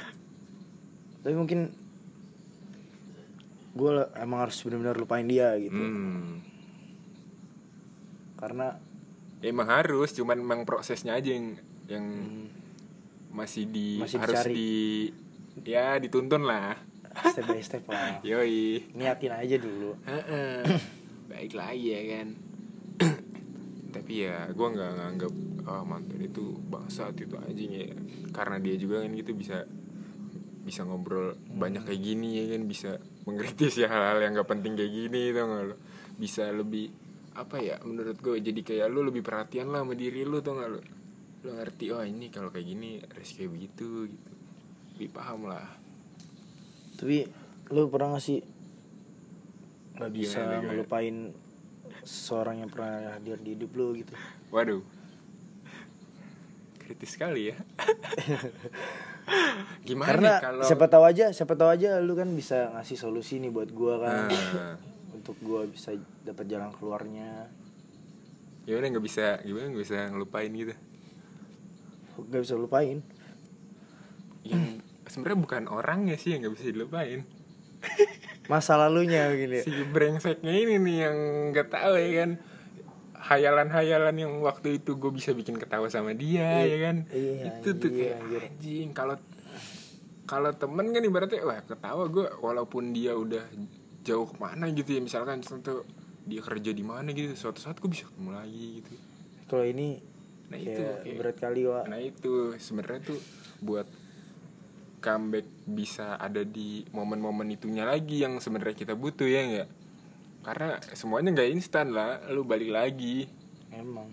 tapi 1.19 1.33
mungkin 1.33 1.69
gua 3.71 4.07
emang 4.15 4.39
harus 4.41 4.57
benar-benar 4.61 4.95
lupain 4.95 5.25
dia 5.25 5.55
gitu 5.57 5.75
Hmm. 5.75 6.39
karena 8.35 8.79
Emang 9.43 9.69
harus, 9.69 10.09
cuman 10.09 10.41
emang 10.41 10.65
prosesnya 10.65 11.13
aja 11.13 11.29
yang 11.29 11.53
yang 11.85 12.05
masih 13.29 13.69
di 13.69 14.01
Masih 14.01 14.17
harus 14.17 14.41
dicari. 14.41 14.53
di 14.57 14.69
ya 15.69 16.01
dituntun 16.01 16.41
lah. 16.41 16.81
Step 17.15 17.45
by 17.47 17.61
step 17.63 17.83
lah 17.87 18.19
Yoi. 18.21 18.91
niatin 18.95 19.33
aja 19.33 19.55
dulu 19.57 19.95
Heeh. 20.03 20.63
Baik 21.31 21.57
lagi 21.57 21.89
ya 21.89 22.01
kan. 22.15 22.27
Tapi 23.95 24.13
ya 24.23 24.45
gue 24.53 24.67
nggak 24.71 24.91
nganggap 24.93 25.33
oh 25.65 25.83
mantan 25.83 26.21
itu 26.21 26.53
bangsat 26.69 27.17
itu 27.17 27.35
anjing 27.41 27.71
ya. 27.73 27.89
Karena 28.29 28.61
dia 28.61 28.77
juga 28.77 29.01
kan 29.01 29.11
gitu 29.11 29.33
bisa 29.33 29.65
bisa 30.65 30.81
ngobrol 30.81 31.37
banyak 31.45 31.85
kayak 31.85 32.01
gini 32.01 32.41
ya 32.41 32.57
kan 32.57 32.61
bisa 32.65 32.91
mengkritisi 33.29 33.85
hal-hal 33.85 34.17
yang 34.17 34.33
gak 34.33 34.49
penting 34.49 34.73
kayak 34.73 34.89
gini 34.89 35.29
tau 35.29 35.45
gak 35.45 35.65
lo 35.69 35.75
bisa 36.17 36.49
lebih 36.49 36.89
apa 37.37 37.61
ya 37.61 37.77
menurut 37.85 38.17
gue 38.17 38.41
jadi 38.41 38.61
kayak 38.65 38.87
lu 38.89 39.05
lebih 39.05 39.21
perhatian 39.21 39.69
lah 39.69 39.85
sama 39.85 39.93
diri 39.93 40.25
lu 40.25 40.41
tau 40.41 40.57
gak 40.57 40.69
lo 40.73 40.81
lu 41.45 41.49
ngerti 41.53 41.93
oh 41.93 42.01
ini 42.01 42.33
kalau 42.33 42.49
kayak 42.49 42.65
gini 42.65 42.97
harus 42.97 43.29
kayak 43.37 43.53
begitu 43.53 44.09
gitu 44.09 44.31
lebih 44.97 45.09
paham 45.13 45.53
lah 45.53 45.69
tapi 46.95 47.27
lu 47.69 47.87
pernah 47.89 48.15
gak 48.15 48.23
sih 48.23 48.39
nggak 49.95 50.11
bisa 50.11 50.39
Gimana, 50.43 50.63
ngelupain 50.67 51.15
seseorang 52.03 52.61
yang 52.61 52.69
pernah 52.69 53.15
hadir 53.15 53.39
di 53.39 53.55
hidup 53.55 53.71
lu 53.73 53.95
gitu 53.95 54.11
Waduh. 54.51 54.83
Kritis 56.79 57.17
sekali 57.17 57.49
ya. 57.49 57.57
Gimana 59.89 60.09
karena 60.13 60.29
nih 60.29 60.37
kalau 60.43 60.63
siapa 60.69 60.85
tahu 60.85 61.03
aja 61.09 61.25
siapa 61.33 61.53
tahu 61.57 61.69
aja 61.73 61.97
lu 61.97 62.13
kan 62.13 62.29
bisa 62.29 62.69
ngasih 62.77 62.97
solusi 62.99 63.41
nih 63.41 63.49
buat 63.49 63.73
gua 63.73 64.05
kan 64.05 64.29
Nah, 64.29 64.77
untuk 65.17 65.33
gua 65.41 65.65
bisa 65.65 65.97
dapat 66.21 66.45
jalan 66.45 66.69
keluarnya 66.77 67.49
gimana 68.65 68.89
nggak 68.93 69.05
bisa 69.05 69.41
gimana 69.41 69.69
nggak 69.73 69.81
bisa 69.85 70.09
ngelupain 70.09 70.49
gitu? 70.53 70.73
gak 72.15 72.41
bisa 72.41 72.55
lupain 72.55 72.97
Yang 74.45 74.74
sebenarnya 75.15 75.39
bukan 75.39 75.63
orangnya 75.67 76.13
sih 76.13 76.35
yang 76.35 76.43
nggak 76.43 76.53
bisa 76.53 76.65
dilupain. 76.67 77.23
masa 78.45 78.75
lalunya 78.75 79.29
gini 79.31 79.61
Si 79.61 79.71
brengseknya 79.85 80.51
ini 80.51 80.75
nih 80.77 80.97
yang 80.99 81.17
nggak 81.49 81.67
tahu 81.69 81.93
ya 81.95 82.09
kan. 82.19 82.31
Hayalan-hayalan 83.15 84.15
yang 84.15 84.33
waktu 84.39 84.77
itu 84.77 84.93
gue 84.93 85.09
bisa 85.09 85.31
bikin 85.31 85.55
ketawa 85.55 85.87
sama 85.87 86.13
dia 86.13 86.61
Iya, 86.61 86.67
ya 86.67 86.77
kan. 86.83 86.97
iya, 87.09 87.41
itu 87.55 87.69
tuh 87.73 87.89
iya, 87.89 87.97
kayak 87.97 88.15
anjir. 88.19 88.41
anjing 88.43 88.87
kalau 88.91 89.15
kalau 90.25 90.51
temen 90.51 90.85
kan 90.87 91.01
ibaratnya 91.01 91.41
wah 91.41 91.57
ketawa 91.59 92.05
gue 92.05 92.27
walaupun 92.35 92.91
dia 92.91 93.13
udah 93.13 93.41
jauh 94.01 94.25
ke 94.25 94.35
mana 94.35 94.69
gitu 94.69 94.89
ya 94.91 95.01
misalkan 95.01 95.39
contoh 95.39 95.85
dia 96.21 96.37
kerja 96.39 96.69
di 96.69 96.81
mana 96.81 97.09
gitu 97.11 97.33
suatu 97.33 97.57
saat 97.59 97.77
gue 97.77 97.87
bisa 97.87 98.05
ketemu 98.05 98.31
lagi 98.31 98.65
gitu 98.79 98.93
kalau 99.47 99.63
ini 99.63 100.01
Nah, 100.45 100.61
itu, 100.61 100.77
kayak- 100.77 101.17
berat 101.17 101.37
kali 101.39 101.61
wa 101.65 101.81
nah 101.83 101.97
itu 101.97 102.53
sebenarnya 102.55 103.01
tuh 103.07 103.19
buat 103.59 103.89
comeback 105.05 105.45
bisa 105.69 106.17
ada 106.17 106.41
di 106.41 106.81
momen-momen 106.89 107.53
itunya 107.53 107.85
lagi 107.85 108.25
yang 108.25 108.41
sebenarnya 108.41 108.73
kita 108.73 108.97
butuh 108.97 109.29
ya 109.29 109.45
nggak? 109.45 109.69
Karena 110.41 110.81
semuanya 110.97 111.29
nggak 111.37 111.51
instan 111.53 111.93
lah 111.93 112.25
lu 112.33 112.41
balik 112.41 112.73
lagi. 112.73 113.29
Emang. 113.69 114.09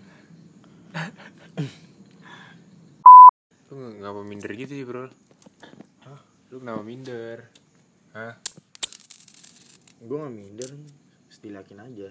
Lu 3.73 3.97
ngapa 3.97 4.21
minder 4.21 4.53
gitu 4.53 4.69
sih 4.69 4.85
bro? 4.85 5.09
Hah? 6.05 6.21
lu 6.53 6.61
kenapa 6.61 6.85
minder? 6.85 7.49
Hah? 8.13 8.37
gue 10.03 10.19
gak 10.19 10.35
minder 10.35 10.71
setilakin 11.31 11.79
aja. 11.81 12.09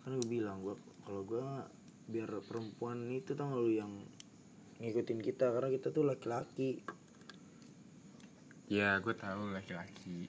Kan 0.00 0.16
gue 0.16 0.28
bilang 0.30 0.64
gua 0.64 0.80
kalau 1.04 1.28
gue 1.28 1.44
biar 2.08 2.40
perempuan 2.46 3.04
itu 3.12 3.36
tau 3.36 3.52
gak 3.52 3.60
lu 3.60 3.74
yang 3.74 3.92
ngikutin 4.80 5.20
kita 5.20 5.50
karena 5.50 5.68
kita 5.68 5.92
tuh 5.92 6.08
laki-laki 6.08 6.80
Ya 8.66 8.98
gue 8.98 9.14
tahu 9.14 9.54
laki-laki. 9.54 10.26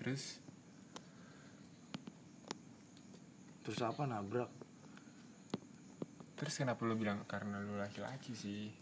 Terus? 0.00 0.42
Terus 3.62 3.78
apa 3.80 4.04
nabrak? 4.10 4.50
Terus 6.34 6.54
kenapa 6.58 6.82
lu 6.82 6.98
bilang 6.98 7.22
karena 7.30 7.62
lu 7.62 7.78
laki-laki 7.78 8.34
sih? 8.34 8.74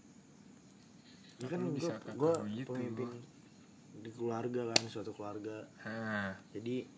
Ya 1.38 1.46
kan 1.52 1.60
Lu 1.68 1.76
bisa 1.76 2.00
gue 2.00 2.32
gitu. 2.56 2.72
pemimpin 2.72 3.12
di 4.02 4.10
keluarga 4.10 4.72
kan 4.72 4.82
suatu 4.88 5.12
keluarga. 5.12 5.68
Hah. 5.84 6.32
Jadi 6.56 6.88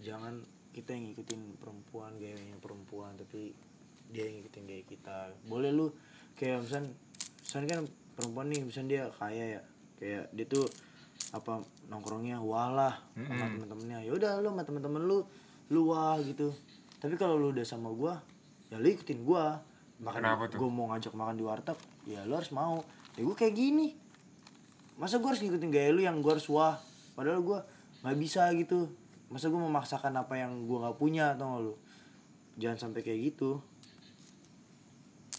jangan 0.00 0.38
kita 0.72 0.94
yang 0.94 1.12
ngikutin 1.12 1.60
perempuan 1.60 2.16
gayanya 2.16 2.56
perempuan 2.62 3.12
tapi 3.18 3.52
dia 4.14 4.30
yang 4.30 4.38
ngikutin 4.40 4.64
gaya 4.70 4.84
kita. 4.86 5.16
Boleh 5.50 5.74
lu 5.74 5.90
kayak 6.38 6.62
misal 6.62 6.86
misalnya 7.42 7.68
kan 7.74 7.84
perempuan 8.16 8.46
nih 8.54 8.62
misalnya 8.64 8.88
dia 8.88 9.04
kaya 9.18 9.44
ya. 9.58 9.62
Kayak 9.98 10.24
dia 10.30 10.46
tuh 10.46 10.66
apa 11.30 11.62
nongkrongnya 11.86 12.42
wah 12.42 12.74
lah 12.74 12.94
sama 13.14 13.30
Mm-mm. 13.30 13.50
temen-temennya. 13.62 13.98
Ya 14.02 14.12
udah 14.12 14.42
lu 14.42 14.50
sama 14.50 14.62
temen-temen 14.66 15.02
lu 15.06 15.18
lu 15.70 15.94
wah 15.94 16.18
gitu. 16.18 16.50
Tapi 16.98 17.14
kalau 17.14 17.38
lu 17.38 17.54
udah 17.54 17.62
sama 17.62 17.94
gua 17.94 18.18
ya 18.68 18.82
lu 18.82 18.90
ikutin 18.90 19.22
gua. 19.22 19.62
Makan 20.02 20.18
Kenapa 20.18 20.50
tuh? 20.50 20.58
gua 20.58 20.70
mau 20.74 20.86
ngajak 20.90 21.14
makan 21.14 21.38
di 21.38 21.44
warteg 21.46 21.78
ya 22.04 22.26
lu 22.26 22.34
harus 22.34 22.50
mau. 22.50 22.82
Ya 23.14 23.22
gua 23.22 23.36
kayak 23.38 23.54
gini. 23.54 23.94
Masa 24.98 25.22
gua 25.22 25.32
harus 25.32 25.40
ngikutin 25.40 25.70
gaya 25.70 25.94
lu 25.94 26.02
yang 26.02 26.18
gua 26.18 26.34
harus 26.34 26.50
wah? 26.50 26.76
Padahal 27.14 27.40
gua 27.40 27.62
nggak 28.02 28.18
bisa 28.18 28.50
gitu. 28.58 28.90
Masa 29.30 29.48
gua 29.48 29.62
memaksakan 29.64 30.12
apa 30.18 30.36
yang 30.36 30.66
gua 30.66 30.90
nggak 30.90 30.98
punya 30.98 31.32
tau 31.38 31.56
gak 31.56 31.62
lu? 31.64 31.74
Jangan 32.60 32.90
sampai 32.90 33.00
kayak 33.00 33.32
gitu. 33.32 33.62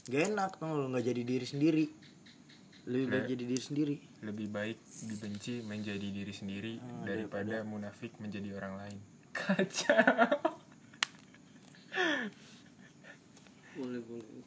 Gak 0.10 0.34
enak 0.34 0.58
tau 0.58 0.74
gak 0.74 0.80
lu? 0.80 0.86
Nggak 0.90 1.06
jadi 1.12 1.22
diri 1.22 1.46
sendiri. 1.46 1.86
Baik 2.84 3.08
Nah. 3.08 3.24
jadi 3.24 3.44
diri 3.48 3.64
sendiri 3.64 3.96
Lebih 4.24 4.48
baik 4.50 4.80
dibenci 5.04 5.60
menjadi 5.60 6.08
diri 6.08 6.34
sendiri 6.34 6.74
Daripada 7.04 7.62
munafik 7.68 8.16
menjadi 8.24 8.56
orang 8.56 8.74
lain. 8.80 9.00
Kacau. 9.38 10.56
Boleh 13.76 14.02
boleh. 14.06 14.44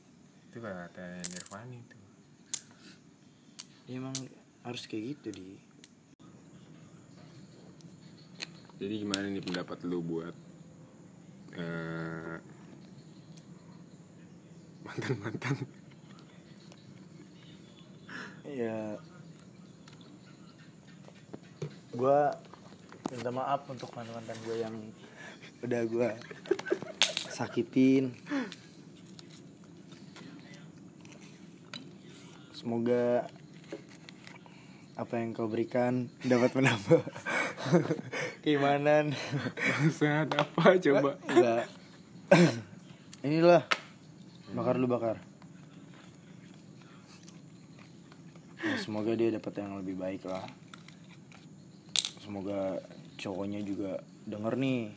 Itu 0.49 0.59
kata 0.63 1.05
Nirvani 1.29 1.77
itu. 1.83 1.99
Ya, 3.87 4.01
emang 4.01 4.17
harus 4.65 4.89
kayak 4.89 5.19
gitu 5.19 5.29
di. 5.37 5.49
Jadi 8.77 8.95
gimana 9.05 9.29
nih 9.29 9.45
pendapat 9.45 9.79
lu 9.89 10.01
buat 10.05 10.35
eh, 11.57 12.37
mantan 14.85 15.17
mantan 15.21 15.57
ya 18.47 18.97
gua 21.97 22.37
minta 23.09 23.33
maaf 23.33 23.65
untuk 23.73 23.89
mantan-mantan 23.97 24.37
gue 24.45 24.57
yang 24.61 24.75
udah 25.65 25.83
gua 25.89 26.11
sakitin. 27.33 28.13
Semoga 32.53 33.25
apa 34.97 35.15
yang 35.21 35.33
kau 35.33 35.49
berikan 35.49 36.13
dapat 36.21 36.53
menambah 36.53 37.05
keimanan. 38.45 39.17
Bangsat 39.81 40.29
apa 40.37 40.65
coba? 40.77 41.11
Enggak. 41.33 41.65
Inilah 43.27 43.63
bakar 44.53 44.77
lu 44.77 44.89
bakar. 44.91 45.17
Ya, 48.67 48.77
semoga 48.83 49.15
dia 49.15 49.31
dapat 49.31 49.63
yang 49.63 49.79
lebih 49.79 49.95
baik 49.95 50.27
lah 50.27 50.66
semoga 52.27 52.83
cowoknya 53.15 53.63
juga 53.63 54.03
denger 54.27 54.59
nih. 54.59 54.91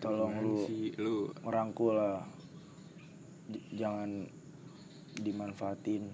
Tolong 0.00 0.40
lu 0.40 0.64
lu. 0.96 1.28
merangkul 1.44 1.92
lah. 1.92 2.24
J- 3.52 3.84
jangan 3.84 4.24
dimanfaatin. 5.20 6.08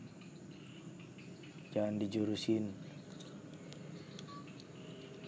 Jangan 1.70 1.94
dijurusin. 2.02 2.74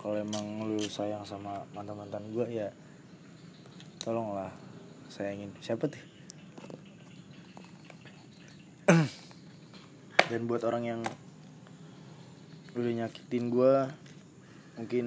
Kalau 0.03 0.19
emang 0.19 0.67
lu 0.67 0.83
sayang 0.83 1.23
sama 1.23 1.63
mantan 1.79 1.95
mantan 1.95 2.27
gue 2.35 2.45
ya 2.51 2.75
tolonglah 4.03 4.51
sayangin. 5.07 5.55
Siapa 5.63 5.87
tuh? 5.87 6.03
Dan 10.35 10.51
buat 10.51 10.67
orang 10.67 10.85
yang 10.85 11.01
udah 12.75 12.93
nyakitin 13.07 13.55
gue 13.55 13.75
mungkin 14.75 15.07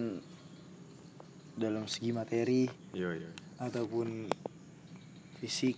dalam 1.59 1.83
segi 1.91 2.15
materi 2.15 2.71
yo 2.95 3.11
yo 3.11 3.27
ataupun 3.57 4.29
fisik 5.41 5.77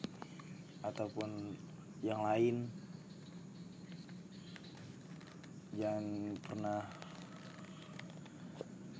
ataupun 0.83 1.55
yang 1.99 2.23
lain. 2.23 2.71
Jangan 5.75 6.35
pernah 6.43 6.81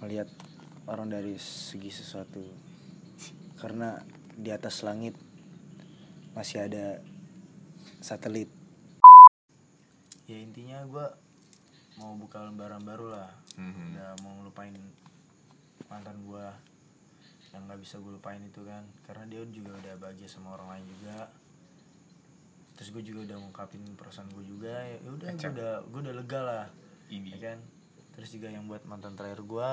melihat 0.04 0.30
orang 0.88 1.12
dari 1.12 1.36
segi 1.40 1.92
sesuatu. 1.92 2.44
Karena 3.60 4.00
di 4.40 4.52
atas 4.52 4.84
langit 4.88 5.16
masih 6.32 6.64
ada 6.68 7.04
satelit. 8.00 8.48
Ya 10.30 10.40
intinya 10.40 10.86
gue 10.88 11.08
mau 12.00 12.16
buka 12.16 12.40
lembaran 12.42 12.82
baru 12.82 13.12
lah. 13.12 13.32
Mhm. 13.56 13.94
udah 13.94 14.10
mau 14.24 14.32
ngelupain 14.40 14.72
mantan 15.86 16.18
gue 16.22 16.46
yang 17.50 17.66
nggak 17.66 17.82
bisa 17.82 17.98
gue 17.98 18.12
lupain 18.12 18.40
itu 18.40 18.62
kan. 18.64 18.84
Karena 19.04 19.24
dia 19.26 19.44
juga 19.46 19.76
udah 19.76 19.94
bahagia 19.98 20.26
sama 20.26 20.56
orang 20.56 20.80
lain 20.80 20.86
juga. 20.90 21.28
Terus 22.74 22.90
gue 22.90 23.04
juga 23.04 23.20
udah 23.28 23.38
ngungkapin 23.38 23.84
perasaan 23.94 24.32
gue 24.32 24.46
juga. 24.46 24.80
Ya 24.80 24.98
udah 25.04 25.28
gue 25.30 25.52
udah 25.52 25.74
gue 25.84 26.00
udah 26.00 26.16
lega 26.16 26.40
lah 26.40 26.66
Ini. 27.10 27.36
ya 27.36 27.40
kan? 27.52 27.60
Terus 28.16 28.30
juga 28.32 28.48
yang 28.48 28.64
buat 28.66 28.84
mantan 28.84 29.16
terakhir 29.16 29.44
gue 29.44 29.72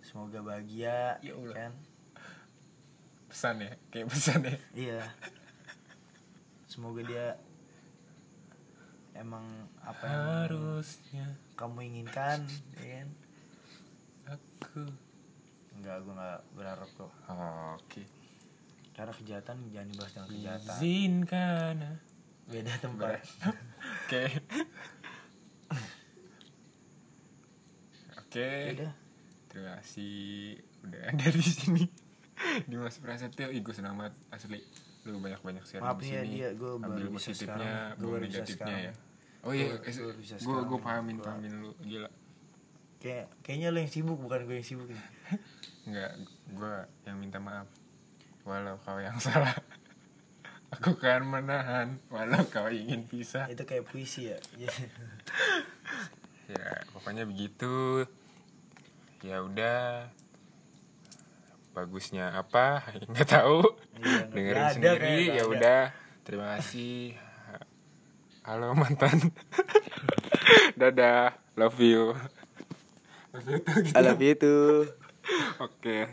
semoga 0.00 0.38
bahagia 0.40 1.18
Ya 1.20 1.32
Allah. 1.34 1.54
kan? 1.54 1.72
Pesan 3.26 3.60
ya 3.60 3.74
kayak 3.90 4.06
pesan 4.08 4.40
ya. 4.40 4.56
Iya. 4.72 5.00
Semoga 6.66 7.00
dia 7.02 7.36
emang 9.20 9.44
apa 9.82 10.04
yang 10.04 10.24
harusnya. 10.46 11.26
kamu 11.56 11.78
inginkan 11.88 12.44
ya 12.76 12.84
kan 13.00 13.08
aku. 14.26 14.82
Enggak 15.78 15.96
gue 16.02 16.14
nggak 16.14 16.40
berharap 16.58 16.88
kok. 16.98 17.12
Oke. 17.78 18.02
Karena 18.96 19.12
kejahatan 19.12 19.56
jangan 19.70 19.88
dibahas 19.92 20.12
dengan 20.16 20.28
kejahatan. 20.32 20.76
Izinkan. 20.80 21.76
Beda 22.48 22.72
tempat. 22.80 23.20
Oke. 24.06 24.22
Oke. 28.18 28.50
Terima 29.52 29.70
kasih. 29.80 30.58
Udah 30.82 31.02
ada 31.12 31.26
di 31.28 31.44
sini. 31.44 31.84
Dimas 32.68 33.00
Prasetyo 33.00 33.48
Ih 33.48 33.64
gue 33.64 33.74
senang 33.74 33.96
banget 33.96 34.14
asli 34.28 34.60
lu 35.06 35.22
banyak 35.22 35.38
banyak 35.38 35.62
share 35.62 35.80
Maaf 35.80 36.02
di 36.02 36.10
ya, 36.10 36.20
sini. 36.26 36.34
dia, 36.34 36.48
baru 36.58 36.82
ambil 36.82 37.06
positifnya 37.14 37.94
baru 37.94 38.26
bisa 38.26 38.42
negatifnya 38.42 38.58
sekarang. 38.58 38.82
ya 38.82 38.92
oh 39.46 39.54
iya 39.54 39.78
gue 39.78 40.58
gue 40.60 40.78
pahamin 40.78 41.16
Gua- 41.16 41.26
pahamin 41.30 41.52
lu 41.62 41.70
gila. 41.80 42.10
Kayak 42.98 43.30
kayaknya 43.40 43.70
lo 43.70 43.78
yang 43.78 43.92
sibuk 43.92 44.18
bukan 44.18 44.42
gue 44.44 44.56
yang 44.56 44.66
sibuk 44.66 44.88
Enggak, 45.86 46.12
gue 46.58 46.74
yang 47.04 47.16
minta 47.16 47.38
maaf. 47.38 47.70
Walau 48.42 48.78
kau 48.78 48.98
yang 48.98 49.14
salah. 49.24 49.54
Aku 50.68 50.98
kan 50.98 51.22
menahan 51.22 52.02
Walau 52.08 52.42
kau 52.46 52.66
ingin 52.66 53.06
pisah. 53.06 53.46
Itu 53.46 53.62
kayak 53.62 53.86
puisi 53.86 54.28
ya. 54.28 54.38
Ya 56.46 56.78
pokoknya 56.90 57.26
begitu. 57.26 58.06
Ya 59.18 59.42
udah. 59.42 60.06
Bagusnya 61.74 62.30
apa? 62.32 62.86
Nggak 63.04 63.26
tahu. 63.28 63.66
Iya, 63.98 64.30
Dengerin 64.30 64.62
ada, 64.62 64.70
sendiri 64.70 65.16
ya 65.34 65.42
udah. 65.44 65.82
Terima 66.22 66.54
kasih 66.54 67.18
Halo 68.46 68.78
mantan. 68.78 69.34
Dadah 70.78 71.34
Love 71.58 71.82
you. 71.82 72.14
Love 73.34 73.50
you 73.50 73.58
tuh 73.58 73.78
gitu. 73.82 73.90
I 73.98 74.00
love 74.06 74.22
you 74.22 74.34
too. 74.38 74.86
Oke 75.58 76.06